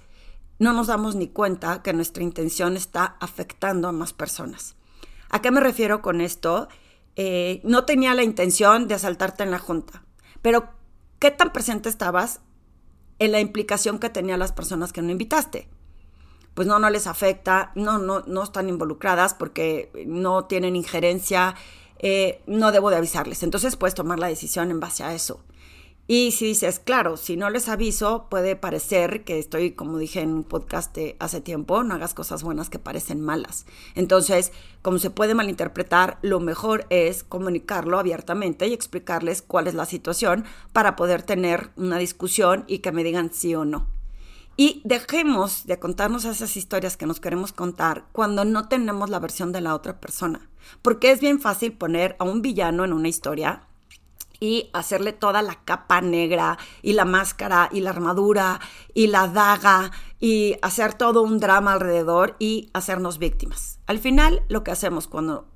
no 0.58 0.72
nos 0.72 0.86
damos 0.86 1.14
ni 1.14 1.28
cuenta 1.28 1.82
que 1.82 1.92
nuestra 1.92 2.22
intención 2.22 2.76
está 2.76 3.16
afectando 3.20 3.88
a 3.88 3.92
más 3.92 4.12
personas. 4.12 4.76
¿A 5.28 5.42
qué 5.42 5.50
me 5.50 5.60
refiero 5.60 6.02
con 6.02 6.20
esto? 6.20 6.68
Eh, 7.16 7.60
no 7.64 7.84
tenía 7.84 8.14
la 8.14 8.22
intención 8.22 8.88
de 8.88 8.94
asaltarte 8.94 9.42
en 9.42 9.50
la 9.50 9.58
junta, 9.58 10.04
pero 10.42 10.70
¿qué 11.18 11.30
tan 11.30 11.52
presente 11.52 11.88
estabas 11.88 12.40
en 13.18 13.32
la 13.32 13.40
implicación 13.40 13.98
que 13.98 14.08
tenían 14.08 14.38
las 14.38 14.52
personas 14.52 14.92
que 14.92 15.02
no 15.02 15.10
invitaste? 15.10 15.68
Pues 16.54 16.66
no, 16.66 16.78
no 16.78 16.90
les 16.90 17.06
afecta, 17.06 17.72
no, 17.74 17.98
no, 17.98 18.20
no 18.26 18.42
están 18.42 18.68
involucradas 18.68 19.34
porque 19.34 19.90
no 20.06 20.44
tienen 20.44 20.76
injerencia, 20.76 21.54
eh, 21.98 22.42
no 22.46 22.72
debo 22.72 22.90
de 22.90 22.96
avisarles. 22.96 23.42
Entonces 23.42 23.76
puedes 23.76 23.94
tomar 23.94 24.18
la 24.18 24.28
decisión 24.28 24.70
en 24.70 24.80
base 24.80 25.04
a 25.04 25.14
eso. 25.14 25.40
Y 26.12 26.32
si 26.32 26.46
dices, 26.46 26.80
claro, 26.80 27.16
si 27.16 27.36
no 27.36 27.50
les 27.50 27.68
aviso, 27.68 28.26
puede 28.28 28.56
parecer 28.56 29.22
que 29.22 29.38
estoy, 29.38 29.70
como 29.70 29.96
dije 29.96 30.20
en 30.20 30.32
un 30.32 30.42
podcast 30.42 30.98
hace 31.20 31.40
tiempo, 31.40 31.84
no 31.84 31.94
hagas 31.94 32.14
cosas 32.14 32.42
buenas 32.42 32.68
que 32.68 32.80
parecen 32.80 33.20
malas. 33.20 33.64
Entonces, 33.94 34.50
como 34.82 34.98
se 34.98 35.10
puede 35.10 35.36
malinterpretar, 35.36 36.18
lo 36.22 36.40
mejor 36.40 36.84
es 36.90 37.22
comunicarlo 37.22 37.96
abiertamente 37.96 38.66
y 38.66 38.72
explicarles 38.72 39.40
cuál 39.40 39.68
es 39.68 39.74
la 39.74 39.86
situación 39.86 40.44
para 40.72 40.96
poder 40.96 41.22
tener 41.22 41.70
una 41.76 41.98
discusión 41.98 42.64
y 42.66 42.78
que 42.80 42.90
me 42.90 43.04
digan 43.04 43.32
sí 43.32 43.54
o 43.54 43.64
no. 43.64 43.86
Y 44.56 44.82
dejemos 44.84 45.66
de 45.66 45.78
contarnos 45.78 46.24
esas 46.24 46.56
historias 46.56 46.96
que 46.96 47.06
nos 47.06 47.20
queremos 47.20 47.52
contar 47.52 48.04
cuando 48.12 48.44
no 48.44 48.68
tenemos 48.68 49.08
la 49.08 49.18
versión 49.18 49.52
de 49.52 49.60
la 49.60 49.74
otra 49.74 50.00
persona. 50.00 50.48
Porque 50.82 51.10
es 51.10 51.20
bien 51.20 51.40
fácil 51.40 51.72
poner 51.72 52.16
a 52.18 52.24
un 52.24 52.42
villano 52.42 52.84
en 52.84 52.92
una 52.92 53.08
historia 53.08 53.62
y 54.40 54.70
hacerle 54.72 55.12
toda 55.12 55.42
la 55.42 55.56
capa 55.64 56.00
negra 56.00 56.58
y 56.82 56.94
la 56.94 57.04
máscara 57.04 57.68
y 57.70 57.80
la 57.80 57.90
armadura 57.90 58.60
y 58.94 59.08
la 59.08 59.28
daga 59.28 59.92
y 60.18 60.56
hacer 60.62 60.94
todo 60.94 61.22
un 61.22 61.38
drama 61.38 61.74
alrededor 61.74 62.36
y 62.38 62.70
hacernos 62.72 63.18
víctimas. 63.18 63.78
Al 63.86 63.98
final, 63.98 64.42
lo 64.48 64.64
que 64.64 64.70
hacemos 64.70 65.06
cuando 65.06 65.49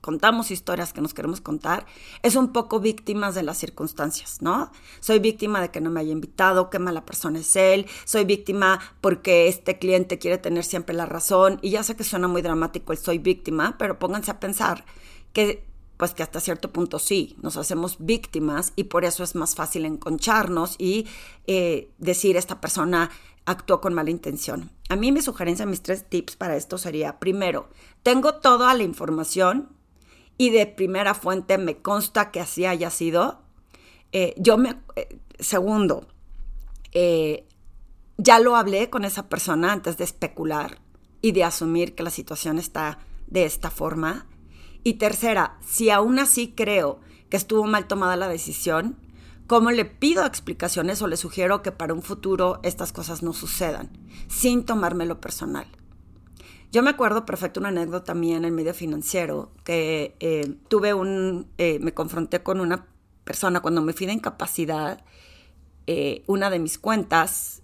contamos 0.00 0.50
historias 0.50 0.92
que 0.92 1.00
nos 1.00 1.14
queremos 1.14 1.40
contar, 1.40 1.86
es 2.22 2.36
un 2.36 2.52
poco 2.52 2.80
víctimas 2.80 3.34
de 3.34 3.42
las 3.42 3.58
circunstancias, 3.58 4.38
¿no? 4.40 4.70
Soy 5.00 5.18
víctima 5.18 5.60
de 5.60 5.70
que 5.70 5.80
no 5.80 5.90
me 5.90 6.00
haya 6.00 6.12
invitado, 6.12 6.70
qué 6.70 6.78
mala 6.78 7.04
persona 7.04 7.38
es 7.38 7.54
él, 7.56 7.86
soy 8.04 8.24
víctima 8.24 8.80
porque 9.00 9.48
este 9.48 9.78
cliente 9.78 10.18
quiere 10.18 10.38
tener 10.38 10.64
siempre 10.64 10.94
la 10.94 11.06
razón, 11.06 11.58
y 11.62 11.70
ya 11.70 11.82
sé 11.82 11.96
que 11.96 12.04
suena 12.04 12.28
muy 12.28 12.42
dramático 12.42 12.92
el 12.92 12.98
soy 12.98 13.18
víctima, 13.18 13.76
pero 13.78 13.98
pónganse 13.98 14.30
a 14.30 14.40
pensar 14.40 14.84
que 15.32 15.68
pues 15.96 16.14
que 16.14 16.22
hasta 16.22 16.40
cierto 16.40 16.72
punto 16.72 16.98
sí, 16.98 17.36
nos 17.42 17.58
hacemos 17.58 17.96
víctimas 17.98 18.72
y 18.74 18.84
por 18.84 19.04
eso 19.04 19.22
es 19.22 19.34
más 19.34 19.54
fácil 19.54 19.84
enconcharnos 19.84 20.76
y 20.78 21.06
eh, 21.46 21.90
decir 21.98 22.38
esta 22.38 22.58
persona 22.58 23.10
actuó 23.44 23.82
con 23.82 23.92
mala 23.92 24.08
intención. 24.08 24.70
A 24.88 24.96
mí 24.96 25.12
mi 25.12 25.20
sugerencia, 25.20 25.66
mis 25.66 25.82
tres 25.82 26.08
tips 26.08 26.36
para 26.36 26.56
esto 26.56 26.78
sería, 26.78 27.18
primero, 27.18 27.68
tengo 28.02 28.36
toda 28.36 28.72
la 28.72 28.82
información 28.82 29.68
y 30.40 30.48
de 30.48 30.66
primera 30.66 31.12
fuente 31.12 31.58
me 31.58 31.82
consta 31.82 32.30
que 32.30 32.40
así 32.40 32.64
haya 32.64 32.88
sido. 32.88 33.42
Eh, 34.10 34.32
yo 34.38 34.56
me, 34.56 34.80
eh, 34.96 35.18
segundo, 35.38 36.06
ya 38.16 38.38
lo 38.38 38.56
hablé 38.56 38.88
con 38.88 39.04
esa 39.04 39.28
persona 39.28 39.70
antes 39.70 39.98
de 39.98 40.04
especular 40.04 40.80
y 41.20 41.32
de 41.32 41.44
asumir 41.44 41.94
que 41.94 42.02
la 42.02 42.08
situación 42.08 42.58
está 42.58 43.00
de 43.26 43.44
esta 43.44 43.70
forma. 43.70 44.28
Y 44.82 44.94
tercera, 44.94 45.58
si 45.60 45.90
aún 45.90 46.18
así 46.18 46.54
creo 46.56 47.00
que 47.28 47.36
estuvo 47.36 47.64
mal 47.64 47.86
tomada 47.86 48.16
la 48.16 48.28
decisión, 48.28 48.96
¿cómo 49.46 49.70
le 49.70 49.84
pido 49.84 50.24
explicaciones 50.24 51.02
o 51.02 51.06
le 51.06 51.18
sugiero 51.18 51.60
que 51.60 51.70
para 51.70 51.92
un 51.92 52.00
futuro 52.00 52.60
estas 52.62 52.94
cosas 52.94 53.22
no 53.22 53.34
sucedan, 53.34 53.90
sin 54.26 54.64
tomármelo 54.64 55.20
personal? 55.20 55.66
Yo 56.72 56.84
me 56.84 56.90
acuerdo 56.90 57.26
perfecto 57.26 57.58
una 57.58 57.70
anécdota 57.70 58.14
mía 58.14 58.36
en 58.36 58.44
el 58.44 58.52
medio 58.52 58.74
financiero, 58.74 59.50
que 59.64 60.14
eh, 60.20 60.54
tuve 60.68 60.94
un, 60.94 61.48
eh, 61.58 61.80
me 61.80 61.92
confronté 61.92 62.44
con 62.44 62.60
una 62.60 62.86
persona 63.24 63.60
cuando 63.60 63.82
me 63.82 63.92
fui 63.92 64.06
de 64.06 64.12
incapacidad, 64.12 65.02
eh, 65.88 66.22
una 66.28 66.48
de 66.48 66.60
mis 66.60 66.78
cuentas, 66.78 67.62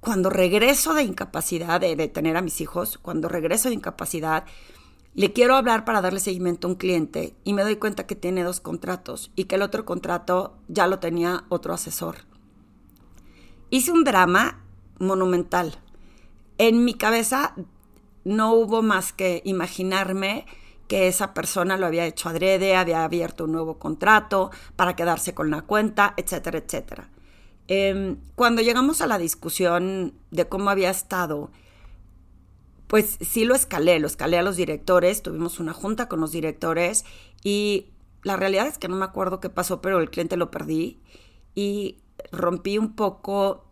cuando 0.00 0.30
regreso 0.30 0.94
de 0.94 1.02
incapacidad, 1.02 1.78
de, 1.78 1.94
de 1.94 2.08
tener 2.08 2.38
a 2.38 2.42
mis 2.42 2.62
hijos, 2.62 2.96
cuando 2.96 3.28
regreso 3.28 3.68
de 3.68 3.74
incapacidad, 3.74 4.44
le 5.14 5.34
quiero 5.34 5.54
hablar 5.54 5.84
para 5.84 6.00
darle 6.00 6.18
seguimiento 6.18 6.66
a 6.66 6.70
un 6.70 6.76
cliente 6.76 7.34
y 7.44 7.52
me 7.52 7.62
doy 7.62 7.76
cuenta 7.76 8.06
que 8.06 8.16
tiene 8.16 8.44
dos 8.44 8.60
contratos 8.60 9.30
y 9.36 9.44
que 9.44 9.56
el 9.56 9.62
otro 9.62 9.84
contrato 9.84 10.56
ya 10.68 10.86
lo 10.86 11.00
tenía 11.00 11.44
otro 11.50 11.74
asesor. 11.74 12.16
Hice 13.68 13.92
un 13.92 14.04
drama 14.04 14.64
monumental. 14.98 15.78
En 16.56 16.86
mi 16.86 16.94
cabeza 16.94 17.54
no 18.24 18.54
hubo 18.54 18.82
más 18.82 19.12
que 19.12 19.42
imaginarme 19.44 20.46
que 20.88 21.08
esa 21.08 21.34
persona 21.34 21.76
lo 21.76 21.86
había 21.86 22.06
hecho 22.06 22.28
adrede, 22.28 22.76
había 22.76 23.04
abierto 23.04 23.44
un 23.44 23.52
nuevo 23.52 23.78
contrato 23.78 24.50
para 24.76 24.94
quedarse 24.96 25.34
con 25.34 25.50
la 25.50 25.62
cuenta, 25.62 26.14
etcétera, 26.16 26.58
etcétera. 26.58 27.08
Em, 27.68 28.18
cuando 28.34 28.60
llegamos 28.60 29.00
a 29.00 29.06
la 29.06 29.18
discusión 29.18 30.14
de 30.30 30.48
cómo 30.48 30.70
había 30.70 30.90
estado 30.90 31.50
pues 32.92 33.16
sí 33.22 33.46
lo 33.46 33.54
escalé, 33.54 33.98
lo 34.00 34.06
escalé 34.06 34.36
a 34.36 34.42
los 34.42 34.56
directores, 34.56 35.22
tuvimos 35.22 35.58
una 35.60 35.72
junta 35.72 36.10
con 36.10 36.20
los 36.20 36.30
directores 36.30 37.06
y 37.42 37.86
la 38.22 38.36
realidad 38.36 38.66
es 38.66 38.76
que 38.76 38.86
no 38.86 38.96
me 38.96 39.06
acuerdo 39.06 39.40
qué 39.40 39.48
pasó, 39.48 39.80
pero 39.80 39.98
el 39.98 40.10
cliente 40.10 40.36
lo 40.36 40.50
perdí 40.50 41.00
y 41.54 42.02
rompí 42.32 42.76
un 42.76 42.94
poco 42.94 43.71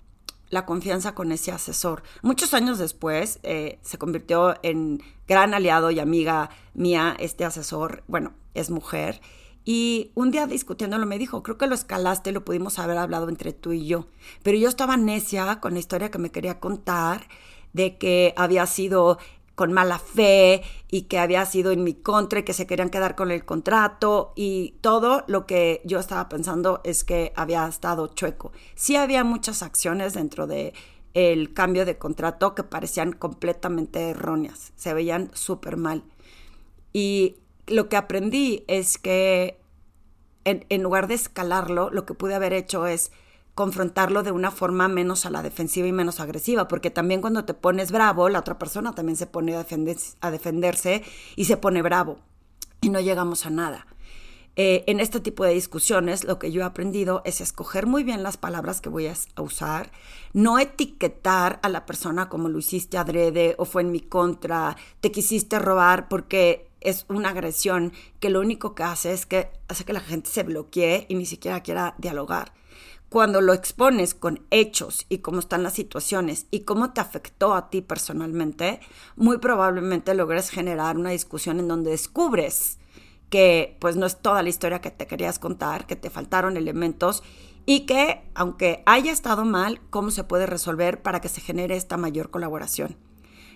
la 0.50 0.66
confianza 0.66 1.14
con 1.14 1.33
ese 1.33 1.52
asesor. 1.52 2.02
Muchos 2.23 2.54
años 2.54 2.78
después 2.78 3.38
eh, 3.42 3.78
se 3.83 3.99
convirtió 3.99 4.57
en 4.62 5.02
gran 5.26 5.54
aliado 5.54 5.90
y 5.90 6.00
amiga 6.00 6.50
mía 6.75 7.16
este 7.19 7.45
asesor, 7.45 8.02
bueno, 8.09 8.35
es 8.54 8.71
mujer. 8.71 9.21
Y 9.64 10.11
un 10.14 10.30
día 10.30 10.47
discutiéndolo 10.47 11.07
me 11.07 11.19
dijo, 11.19 11.42
creo 11.42 11.59
que 11.59 11.66
lo 11.66 11.75
escalaste, 11.75 12.33
lo 12.33 12.45
pudimos 12.45 12.78
haber 12.78 12.99
hablado 12.99 13.28
entre 13.28 13.52
tú 13.52 13.73
y 13.73 13.87
yo. 13.87 14.07
Pero 14.42 14.59
yo 14.59 14.69
estaba 14.69 14.97
necia 14.97 15.61
con 15.61 15.75
la 15.75 15.80
historia 15.80 16.11
que 16.11 16.19
me 16.19 16.30
quería 16.30 16.59
contar 16.61 17.28
de 17.73 17.99
que 17.99 18.35
había 18.37 18.66
sido 18.66 19.19
con 19.61 19.75
mala 19.75 19.99
fe 19.99 20.62
y 20.90 21.02
que 21.02 21.19
había 21.19 21.45
sido 21.45 21.71
en 21.71 21.85
mi 21.85 21.93
contra 21.93 22.38
y 22.40 22.45
que 22.45 22.55
se 22.55 22.67
querían 22.67 22.88
quedar 22.88 23.14
con 23.14 23.31
el 23.31 23.45
contrato 23.45 24.33
y 24.35 24.76
todo 24.81 25.23
lo 25.26 25.45
que 25.45 25.83
yo 25.85 26.00
estaba 26.00 26.31
pensando 26.31 26.81
es 26.83 27.05
que 27.05 27.35
había 27.37 27.69
estado 27.69 28.07
chueco. 28.07 28.52
Sí 28.75 28.97
había 28.97 29.23
muchas 29.23 29.62
acciones 29.62 30.14
dentro 30.14 30.47
de 30.47 30.73
el 31.12 31.52
cambio 31.52 31.85
de 31.85 31.99
contrato 31.99 32.55
que 32.55 32.62
parecían 32.62 33.12
completamente 33.12 34.09
erróneas, 34.09 34.73
se 34.76 34.95
veían 34.95 35.31
súper 35.35 35.76
mal. 35.76 36.05
Y 36.95 37.37
lo 37.67 37.90
que 37.90 37.99
aprendí 37.99 38.64
es 38.67 38.97
que 38.97 39.61
en, 40.45 40.64
en 40.71 40.83
lugar 40.83 41.07
de 41.07 41.17
escalarlo, 41.17 41.90
lo 41.90 42.07
que 42.07 42.14
pude 42.14 42.35
haber 42.35 42.55
hecho 42.55 42.87
es 42.87 43.12
confrontarlo 43.61 44.23
de 44.23 44.33
una 44.33 44.50
forma 44.50 44.88
menos 44.88 45.26
a 45.26 45.31
la 45.31 45.43
defensiva 45.43 45.87
y 45.87 45.93
menos 45.93 46.19
agresiva, 46.19 46.67
porque 46.67 46.90
también 46.90 47.21
cuando 47.21 47.45
te 47.45 47.52
pones 47.52 47.93
bravo, 47.93 48.31
la 48.31 48.38
otra 48.38 48.59
persona 48.59 48.95
también 48.95 49.19
se 49.19 49.26
pone 49.26 49.55
a, 49.55 50.31
defenderse 50.31 51.02
y 51.37 51.45
se 51.45 51.59
pone 51.59 51.83
bravo 51.83 52.17
y 52.81 52.88
no 52.88 53.00
llegamos 53.00 53.45
a 53.45 53.50
nada. 53.50 53.87
eh, 54.57 54.83
en 54.87 54.99
este 54.99 55.21
tipo 55.21 55.45
de 55.45 55.52
discusiones 55.52 56.25
lo 56.25 56.38
que 56.38 56.52
yo 56.52 56.62
he 56.62 56.64
aprendido 56.64 57.21
es 57.26 57.43
escoger 57.43 57.87
muy 57.87 58.02
bien 58.02 58.23
las 58.23 58.38
palabras 58.38 58.81
que 58.81 58.88
voy 58.88 59.09
a 59.09 59.43
usar, 59.43 59.93
no 60.33 60.59
etiquetar 60.59 61.61
a 61.62 61.69
la 61.69 61.85
persona 61.85 62.31
como 62.31 62.49
lo 62.49 62.59
hiciste 62.61 62.97
adrede 62.97 63.57
o 63.59 63.67
fue 63.67 63.83
en 63.83 63.93
mi 63.93 64.00
contra, 64.00 64.75
te 65.02 65.12
quisiste 65.12 65.59
robar 65.59 66.09
porque 66.09 66.67
es 66.81 67.05
una 67.11 67.29
agresión 67.29 67.93
que 68.21 68.31
lo 68.31 68.40
único 68.40 68.75
que 68.75 68.85
hace 68.85 69.12
es 69.12 69.26
que 69.26 69.50
hace 69.69 69.85
que 69.85 69.93
la 69.93 70.00
gente 70.00 70.31
se 70.31 70.45
bloquee 70.45 71.05
y 71.11 71.14
ni 71.14 71.26
siquiera 71.26 71.62
quiera 71.62 71.95
dialogar. 71.99 72.59
Cuando 73.11 73.40
lo 73.40 73.52
expones 73.52 74.14
con 74.14 74.47
hechos 74.50 75.05
y 75.09 75.19
cómo 75.19 75.40
están 75.40 75.64
las 75.64 75.75
situaciones 75.75 76.47
y 76.52 76.61
cómo 76.61 76.93
te 76.93 77.00
afectó 77.00 77.55
a 77.55 77.69
ti 77.69 77.83
personalmente, 77.83 78.79
muy 79.17 79.38
probablemente 79.38 80.14
logres 80.14 80.49
generar 80.49 80.97
una 80.97 81.11
discusión 81.11 81.59
en 81.59 81.67
donde 81.67 81.90
descubres 81.90 82.79
que 83.29 83.76
pues 83.81 83.97
no 83.97 84.07
es 84.07 84.23
toda 84.23 84.45
la 84.45 84.49
historia 84.49 84.81
que 84.81 84.93
te 84.93 85.09
querías 85.09 85.40
contar, 85.40 85.88
que 85.88 85.97
te 85.97 86.09
faltaron 86.09 86.57
elementos 86.57 87.25
y 87.67 87.81
que 87.81 88.23
aunque 88.37 88.85
haya 88.87 89.11
estado 89.11 89.45
mal, 89.45 89.81
cómo 89.90 90.12
se 90.12 90.23
puede 90.23 90.47
resolver 90.47 91.02
para 91.02 91.21
que 91.21 91.29
se 91.29 91.40
genere 91.40 91.76
esta 91.76 91.97
mayor 91.97 92.31
colaboración. 92.31 92.97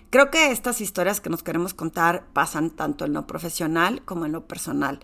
Creo 0.09 0.31
que 0.31 0.51
estas 0.51 0.81
historias 0.81 1.21
que 1.21 1.29
nos 1.29 1.43
queremos 1.43 1.73
contar 1.73 2.27
pasan 2.33 2.71
tanto 2.71 3.05
en 3.05 3.13
lo 3.13 3.25
profesional 3.25 4.03
como 4.03 4.25
en 4.25 4.33
lo 4.33 4.47
personal. 4.47 4.99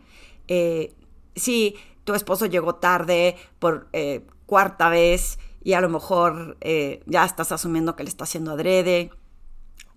Eh, 0.49 0.93
si 1.35 1.75
tu 2.03 2.13
esposo 2.13 2.45
llegó 2.45 2.75
tarde 2.75 3.35
por 3.59 3.87
eh, 3.93 4.25
cuarta 4.51 4.89
vez 4.89 5.39
y 5.63 5.71
a 5.73 5.79
lo 5.79 5.87
mejor 5.87 6.57
eh, 6.59 7.03
ya 7.05 7.23
estás 7.23 7.53
asumiendo 7.53 7.95
que 7.95 8.03
le 8.03 8.09
está 8.09 8.25
haciendo 8.25 8.51
adrede, 8.51 9.09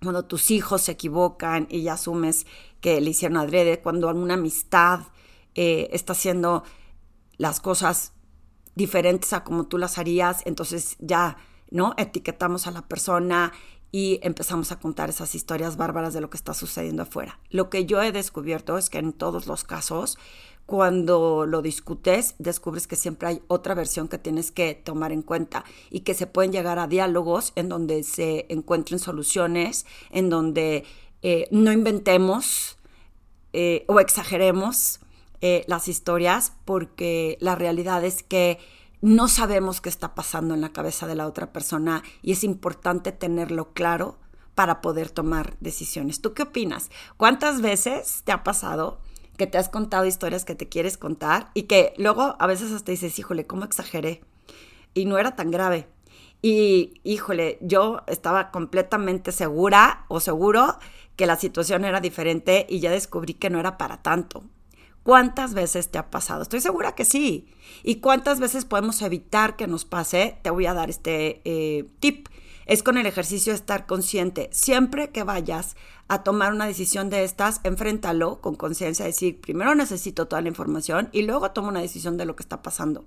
cuando 0.01 0.27
tus 0.27 0.53
hijos 0.53 0.83
se 0.83 0.93
equivocan 0.93 1.67
y 1.69 1.83
ya 1.83 1.95
asumes 1.95 2.47
que 2.81 3.01
le 3.01 3.11
hicieron 3.11 3.37
adrede, 3.37 3.81
cuando 3.81 4.09
alguna 4.09 4.35
amistad 4.35 5.01
eh, 5.57 5.89
está 5.91 6.13
haciendo 6.13 6.63
las 7.37 7.59
cosas 7.59 8.13
diferentes 8.77 9.33
a 9.33 9.43
como 9.43 9.67
tú 9.67 9.77
las 9.77 9.99
harías, 9.99 10.43
entonces 10.47 10.99
ya, 11.01 11.37
¿no? 11.73 11.95
Etiquetamos 11.97 12.69
a 12.69 12.71
la 12.71 12.83
persona 12.83 13.53
y 13.91 14.21
empezamos 14.23 14.71
a 14.71 14.79
contar 14.79 15.11
esas 15.11 15.35
historias 15.35 15.77
bárbaras 15.77 16.15
de 16.15 16.21
lo 16.21 16.31
que 16.31 16.37
está 16.37 16.55
sucediendo 16.55 17.03
afuera. 17.03 17.41
Lo 17.51 17.71
que 17.71 17.87
yo 17.87 18.01
he 18.03 18.13
descubierto 18.13 18.79
es 18.79 18.89
que 18.89 18.99
en 18.99 19.13
todos 19.13 19.49
los 19.49 19.65
casos 19.65 20.17
cuando 20.67 21.47
lo 21.47 21.61
discutes, 21.63 22.35
descubres 22.39 22.87
que 22.87 22.97
siempre 22.97 23.29
hay 23.29 23.43
otra 23.49 23.75
versión 23.75 24.09
que 24.09 24.19
tienes 24.19 24.51
que 24.51 24.75
tomar 24.75 25.13
en 25.13 25.23
cuenta 25.23 25.65
y 25.91 26.01
que 26.01 26.15
se 26.15 26.27
pueden 26.27 26.53
llegar 26.53 26.79
a 26.79 26.87
diálogos 26.87 27.53
en 27.55 27.69
donde 27.69 28.03
se 28.03 28.47
encuentren 28.49 28.99
soluciones, 28.99 29.85
en 30.11 30.31
donde 30.31 30.85
eh, 31.23 31.49
no 31.51 31.71
inventemos 31.71 32.79
eh, 33.53 33.85
o 33.89 34.01
exageremos 34.01 35.01
eh, 35.41 35.65
las 35.69 35.89
historias, 35.89 36.53
porque 36.65 37.37
la 37.41 37.55
realidad 37.55 38.05
es 38.05 38.23
que 38.23 38.59
no 39.03 39.29
sabemos 39.29 39.83
qué 39.83 39.91
está 39.91 40.15
pasando 40.15 40.55
en 40.55 40.63
la 40.63 40.73
cabeza 40.73 41.07
de 41.07 41.15
la 41.15 41.27
otra 41.27 41.53
persona 41.53 42.03
y 42.23 42.33
es 42.33 42.43
importante 42.43 43.13
tenerlo 43.13 43.75
claro 43.75 44.17
para 44.55 44.81
poder 44.81 45.11
tomar 45.11 45.57
decisiones. 45.61 46.23
¿Tú 46.23 46.33
qué 46.33 46.45
opinas? 46.45 46.91
¿Cuántas 47.19 47.61
veces 47.61 48.23
te 48.25 48.33
ha 48.33 48.43
pasado? 48.45 49.01
Que 49.37 49.47
te 49.47 49.59
has 49.59 49.69
contado 49.69 50.07
historias 50.07 50.45
que 50.45 50.55
te 50.55 50.69
quieres 50.69 50.97
contar 50.97 51.51
y 51.55 51.65
que 51.65 51.95
luego 51.97 52.37
a 52.39 52.47
veces 52.47 52.73
hasta 52.73 52.93
dices, 52.93 53.19
híjole, 53.19 53.47
¿cómo 53.47 53.65
exageré? 53.65 54.23
Y 54.95 55.07
no 55.07 55.19
era 55.19 55.35
tan 55.37 55.51
grave. 55.51 55.89
Y 56.41 57.01
híjole, 57.05 57.59
yo 57.63 58.03
estaba 58.07 58.51
completamente 58.51 59.33
segura 59.33 60.05
o 60.09 60.21
seguro 60.21 60.79
que 61.17 61.27
la 61.27 61.37
situación 61.37 61.85
era 61.85 62.01
diferente 62.01 62.67
y 62.69 62.81
ya 62.81 62.91
descubrí 62.91 63.35
que 63.35 63.51
no 63.51 63.59
era 63.59 63.79
para 63.79 64.03
tanto. 64.03 64.45
¿Cuántas 65.03 65.53
veces 65.53 65.91
te 65.91 65.99
ha 65.99 66.11
pasado? 66.11 66.43
Estoy 66.43 66.61
segura 66.61 66.95
que 66.95 67.05
sí. 67.05 67.49
¿Y 67.83 67.97
cuántas 67.97 68.41
veces 68.41 68.65
podemos 68.65 69.03
evitar 69.03 69.57
que 69.57 69.67
nos 69.67 69.85
pase? 69.85 70.39
Te 70.43 70.51
voy 70.51 70.67
a 70.67 70.75
dar 70.75 70.91
este 70.91 71.43
eh, 71.45 71.87
tip 72.01 72.29
es 72.67 72.83
con 72.83 72.99
el 72.99 73.07
ejercicio 73.07 73.53
estar 73.53 73.87
consciente. 73.87 74.49
Siempre 74.53 75.11
que 75.11 75.25
vayas 75.25 75.77
a 76.09 76.23
tomar 76.23 76.53
una 76.53 76.67
decisión 76.67 77.11
de 77.11 77.25
estas, 77.25 77.61
enfréntalo 77.65 78.41
con 78.41 78.55
conciencia, 78.55 79.05
decir, 79.05 79.41
primero 79.41 79.75
necesito 79.75 80.27
toda 80.27 80.43
la 80.43 80.49
información 80.49 81.09
y 81.13 81.23
luego 81.23 81.51
tomo 81.51 81.69
una 81.69 81.81
decisión 81.81 82.17
de 82.17 82.27
lo 82.27 82.37
que 82.37 82.43
está 82.43 82.63
pasando. 82.63 83.05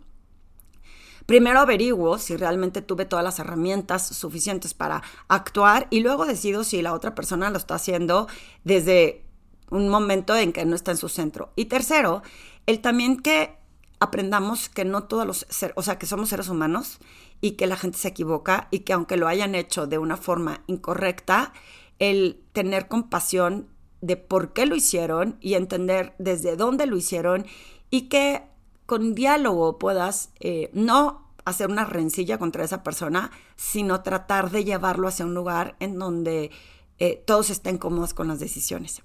Primero 1.26 1.60
averiguo 1.60 2.17
si 2.20 2.38
realmente 2.38 2.82
tuve 2.82 3.04
todas 3.04 3.24
las 3.24 3.38
herramientas 3.39 4.08
suficientes 4.08 4.74
para 4.74 5.04
actuar 5.28 5.88
y 5.89 6.00
luego 6.00 6.26
decido 6.26 6.63
si 6.63 6.82
la 6.82 6.93
otra 6.93 7.15
persona 7.15 7.50
lo 7.50 7.58
está 7.58 7.76
haciendo 7.76 8.28
desde 8.63 9.26
un 9.70 9.89
momento 9.89 10.36
en 10.38 10.54
que 10.54 10.63
no 10.63 10.76
está 10.76 10.91
en 10.91 10.98
su 10.98 11.10
centro. 11.10 11.52
Y 11.58 11.65
tercero, 11.65 12.24
el 12.65 12.80
también 12.80 13.17
que 13.17 13.58
aprendamos 14.00 14.70
que 14.70 14.86
no 14.86 15.04
todos 15.04 15.26
los 15.26 15.48
o 15.76 15.82
sea, 15.82 15.98
que 15.98 16.06
somos 16.06 16.30
seres 16.30 16.50
humanos 16.50 17.00
y 17.41 17.52
que 17.52 17.67
la 17.67 17.78
gente 17.78 17.97
se 17.97 18.10
equivoca 18.10 18.67
y 18.71 18.80
que 18.80 18.93
aunque 18.93 19.17
lo 19.17 19.28
hayan 19.28 19.56
hecho 19.56 19.88
de 19.88 19.97
una 19.97 20.17
forma 20.17 20.63
incorrecta, 20.67 21.54
el 22.00 22.43
tener 22.54 22.88
compasión 22.88 23.67
de 24.02 24.17
por 24.17 24.54
qué 24.54 24.65
lo 24.65 24.76
hicieron 24.76 25.38
y 25.41 25.56
entender 25.56 26.13
desde 26.19 26.56
dónde 26.56 26.86
lo 26.86 26.97
hicieron 26.97 27.45
y 27.89 28.04
que 28.04 28.43
con 28.86 29.15
diálogo 29.15 29.80
puedas 29.80 30.30
eh, 30.39 30.69
no 30.73 31.28
hacer 31.45 31.69
una 31.69 31.86
rencilla 31.86 32.38
contra 32.38 32.63
esa 32.63 32.84
persona, 32.84 33.32
sino 33.56 34.02
tratar 34.02 34.52
de 34.52 34.65
llevarlo 34.65 35.08
hacia 35.08 35.26
un 35.26 35.34
lugar 35.34 35.76
en 35.80 35.97
donde 35.97 36.52
eh, 37.00 37.23
todos 37.26 37.50
estén 37.50 37.78
cómodos 37.78 38.13
con 38.13 38.28
las 38.28 38.39
decisiones. 38.39 39.02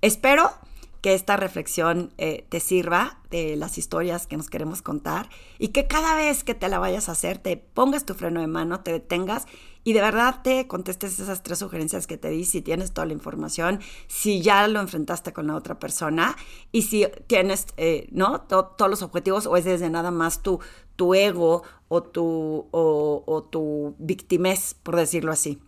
Espero 0.00 0.50
que 1.04 1.12
esta 1.12 1.36
reflexión 1.36 2.14
eh, 2.16 2.46
te 2.48 2.60
sirva 2.60 3.18
de 3.28 3.56
las 3.56 3.76
historias 3.76 4.26
que 4.26 4.38
nos 4.38 4.48
queremos 4.48 4.80
contar 4.80 5.28
y 5.58 5.68
que 5.68 5.86
cada 5.86 6.14
vez 6.14 6.44
que 6.44 6.54
te 6.54 6.66
la 6.70 6.78
vayas 6.78 7.10
a 7.10 7.12
hacer 7.12 7.36
te 7.36 7.58
pongas 7.58 8.06
tu 8.06 8.14
freno 8.14 8.40
de 8.40 8.46
mano, 8.46 8.80
te 8.80 8.92
detengas 8.92 9.44
y 9.84 9.92
de 9.92 10.00
verdad 10.00 10.40
te 10.42 10.66
contestes 10.66 11.20
esas 11.20 11.42
tres 11.42 11.58
sugerencias 11.58 12.06
que 12.06 12.16
te 12.16 12.30
di 12.30 12.46
si 12.46 12.62
tienes 12.62 12.92
toda 12.92 13.06
la 13.06 13.12
información, 13.12 13.80
si 14.06 14.40
ya 14.40 14.66
lo 14.66 14.80
enfrentaste 14.80 15.34
con 15.34 15.46
la 15.46 15.56
otra 15.56 15.78
persona 15.78 16.38
y 16.72 16.80
si 16.80 17.06
tienes, 17.26 17.66
eh, 17.76 18.08
¿no? 18.10 18.40
todos 18.40 18.88
los 18.88 19.02
objetivos 19.02 19.44
o 19.44 19.58
es 19.58 19.66
desde 19.66 19.90
nada 19.90 20.10
más 20.10 20.40
tu, 20.40 20.60
tu 20.96 21.12
ego 21.14 21.64
o 21.88 22.02
tu, 22.02 22.66
o, 22.70 23.24
o 23.26 23.42
tu 23.42 23.94
victimez, 23.98 24.72
por 24.82 24.96
decirlo 24.96 25.32
así. 25.32 25.60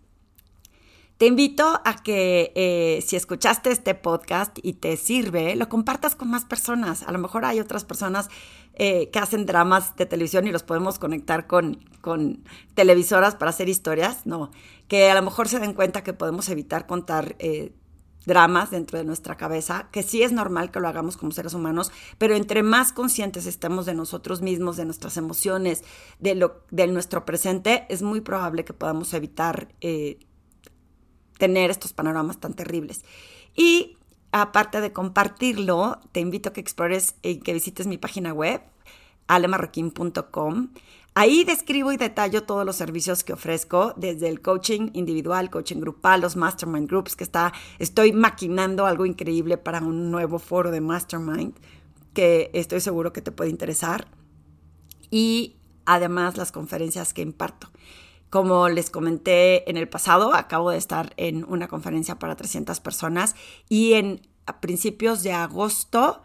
Te 1.17 1.25
invito 1.25 1.81
a 1.83 1.95
que 1.95 2.51
eh, 2.53 3.01
si 3.01 3.15
escuchaste 3.15 3.71
este 3.71 3.95
podcast 3.95 4.55
y 4.61 4.73
te 4.73 4.95
sirve, 4.97 5.55
lo 5.55 5.67
compartas 5.67 6.15
con 6.15 6.29
más 6.29 6.45
personas. 6.45 7.01
A 7.01 7.11
lo 7.11 7.17
mejor 7.17 7.43
hay 7.43 7.59
otras 7.59 7.83
personas 7.85 8.29
eh, 8.75 9.09
que 9.09 9.17
hacen 9.17 9.47
dramas 9.47 9.95
de 9.95 10.05
televisión 10.05 10.45
y 10.45 10.51
los 10.51 10.61
podemos 10.61 10.99
conectar 10.99 11.47
con, 11.47 11.83
con 12.01 12.43
televisoras 12.75 13.33
para 13.33 13.49
hacer 13.49 13.67
historias. 13.67 14.27
No, 14.27 14.51
que 14.87 15.09
a 15.09 15.15
lo 15.15 15.23
mejor 15.23 15.49
se 15.49 15.57
den 15.57 15.73
cuenta 15.73 16.03
que 16.03 16.13
podemos 16.13 16.49
evitar 16.49 16.85
contar 16.85 17.35
eh, 17.39 17.73
dramas 18.27 18.69
dentro 18.69 18.99
de 18.99 19.03
nuestra 19.03 19.37
cabeza, 19.37 19.87
que 19.91 20.03
sí 20.03 20.21
es 20.21 20.31
normal 20.31 20.69
que 20.69 20.79
lo 20.79 20.87
hagamos 20.87 21.17
como 21.17 21.31
seres 21.31 21.55
humanos, 21.55 21.91
pero 22.19 22.35
entre 22.35 22.61
más 22.61 22.93
conscientes 22.93 23.47
estemos 23.47 23.87
de 23.87 23.95
nosotros 23.95 24.43
mismos, 24.43 24.77
de 24.77 24.85
nuestras 24.85 25.17
emociones, 25.17 25.83
de, 26.19 26.35
lo, 26.35 26.61
de 26.69 26.85
nuestro 26.85 27.25
presente, 27.25 27.87
es 27.89 28.03
muy 28.03 28.21
probable 28.21 28.65
que 28.65 28.73
podamos 28.73 29.15
evitar 29.15 29.69
tener 31.37 31.71
estos 31.71 31.93
panoramas 31.93 32.39
tan 32.39 32.53
terribles. 32.53 33.03
Y 33.55 33.97
aparte 34.31 34.81
de 34.81 34.93
compartirlo, 34.93 35.99
te 36.11 36.19
invito 36.19 36.49
a 36.49 36.53
que 36.53 36.61
explores 36.61 37.15
y 37.21 37.37
que 37.37 37.53
visites 37.53 37.87
mi 37.87 37.97
página 37.97 38.33
web, 38.33 38.61
alemarroquín.com. 39.27 40.69
Ahí 41.15 41.43
describo 41.43 41.91
y 41.91 41.97
detallo 41.97 42.43
todos 42.43 42.63
los 42.63 42.75
servicios 42.75 43.23
que 43.23 43.33
ofrezco, 43.33 43.93
desde 43.97 44.29
el 44.29 44.39
coaching 44.41 44.91
individual, 44.93 45.49
coaching 45.49 45.79
grupal, 45.79 46.21
los 46.21 46.35
mastermind 46.35 46.87
groups, 46.87 47.15
que 47.15 47.23
está, 47.23 47.53
estoy 47.79 48.11
maquinando 48.11 48.85
algo 48.85 49.03
increíble 49.05 49.57
para 49.57 49.79
un 49.79 50.11
nuevo 50.11 50.37
foro 50.37 50.69
de 50.69 50.79
mastermind 50.79 51.55
que 52.13 52.51
estoy 52.53 52.81
seguro 52.81 53.13
que 53.13 53.23
te 53.23 53.31
puede 53.31 53.49
interesar. 53.49 54.07
Y 55.09 55.55
además 55.85 56.37
las 56.37 56.51
conferencias 56.51 57.13
que 57.15 57.23
imparto. 57.23 57.69
Como 58.29 58.67
les 58.69 58.89
comenté 58.89 59.69
en 59.69 59.77
el 59.77 59.87
pasado, 59.87 60.33
acabo 60.33 60.71
de 60.71 60.77
estar 60.77 61.13
en 61.17 61.45
una 61.45 61.67
conferencia 61.67 62.19
para 62.19 62.35
300 62.35 62.79
personas 62.81 63.35
y 63.69 63.93
en 63.93 64.21
a 64.45 64.61
principios 64.61 65.23
de 65.23 65.33
agosto 65.33 66.21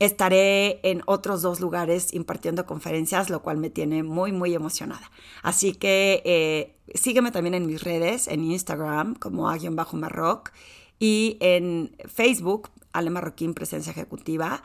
estaré 0.00 0.80
en 0.82 1.02
otros 1.06 1.42
dos 1.42 1.60
lugares 1.60 2.12
impartiendo 2.14 2.66
conferencias, 2.66 3.30
lo 3.30 3.42
cual 3.42 3.58
me 3.58 3.70
tiene 3.70 4.02
muy, 4.02 4.32
muy 4.32 4.54
emocionada. 4.54 5.10
Así 5.42 5.74
que 5.74 6.22
eh, 6.24 6.76
sígueme 6.94 7.30
también 7.30 7.54
en 7.54 7.66
mis 7.66 7.82
redes, 7.82 8.26
en 8.26 8.44
Instagram 8.44 9.14
como 9.14 9.48
Aguion 9.48 9.76
Bajo 9.76 9.96
Marroc 9.96 10.52
y 10.98 11.36
en 11.40 11.94
Facebook, 12.06 12.70
Ale 12.92 13.10
Marroquín 13.10 13.54
Presencia 13.54 13.92
Ejecutiva, 13.92 14.62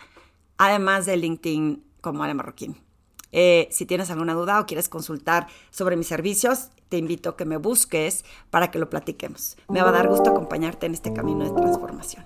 además 0.58 1.06
de 1.06 1.18
LinkedIn 1.18 1.84
como 2.02 2.24
Ale 2.24 2.34
Marroquín. 2.34 2.85
Eh, 3.32 3.68
si 3.72 3.86
tienes 3.86 4.10
alguna 4.10 4.34
duda 4.34 4.60
o 4.60 4.66
quieres 4.66 4.90
consultar 4.90 5.48
sobre 5.70 5.98
mis 5.98 6.08
servicios, 6.08 6.70
te 6.90 6.98
invito 6.98 7.30
a 7.30 7.38
que 7.38 7.46
me 7.46 7.58
busques 7.58 8.24
para 8.50 8.72
que 8.72 8.80
lo 8.80 8.90
platiquemos. 8.90 9.58
Me 9.70 9.82
va 9.82 9.90
a 9.90 9.94
dar 9.94 10.08
gusto 10.08 10.30
acompañarte 10.30 10.86
en 10.86 10.94
este 10.94 11.14
camino 11.14 11.44
de 11.44 11.52
transformación. 11.52 12.26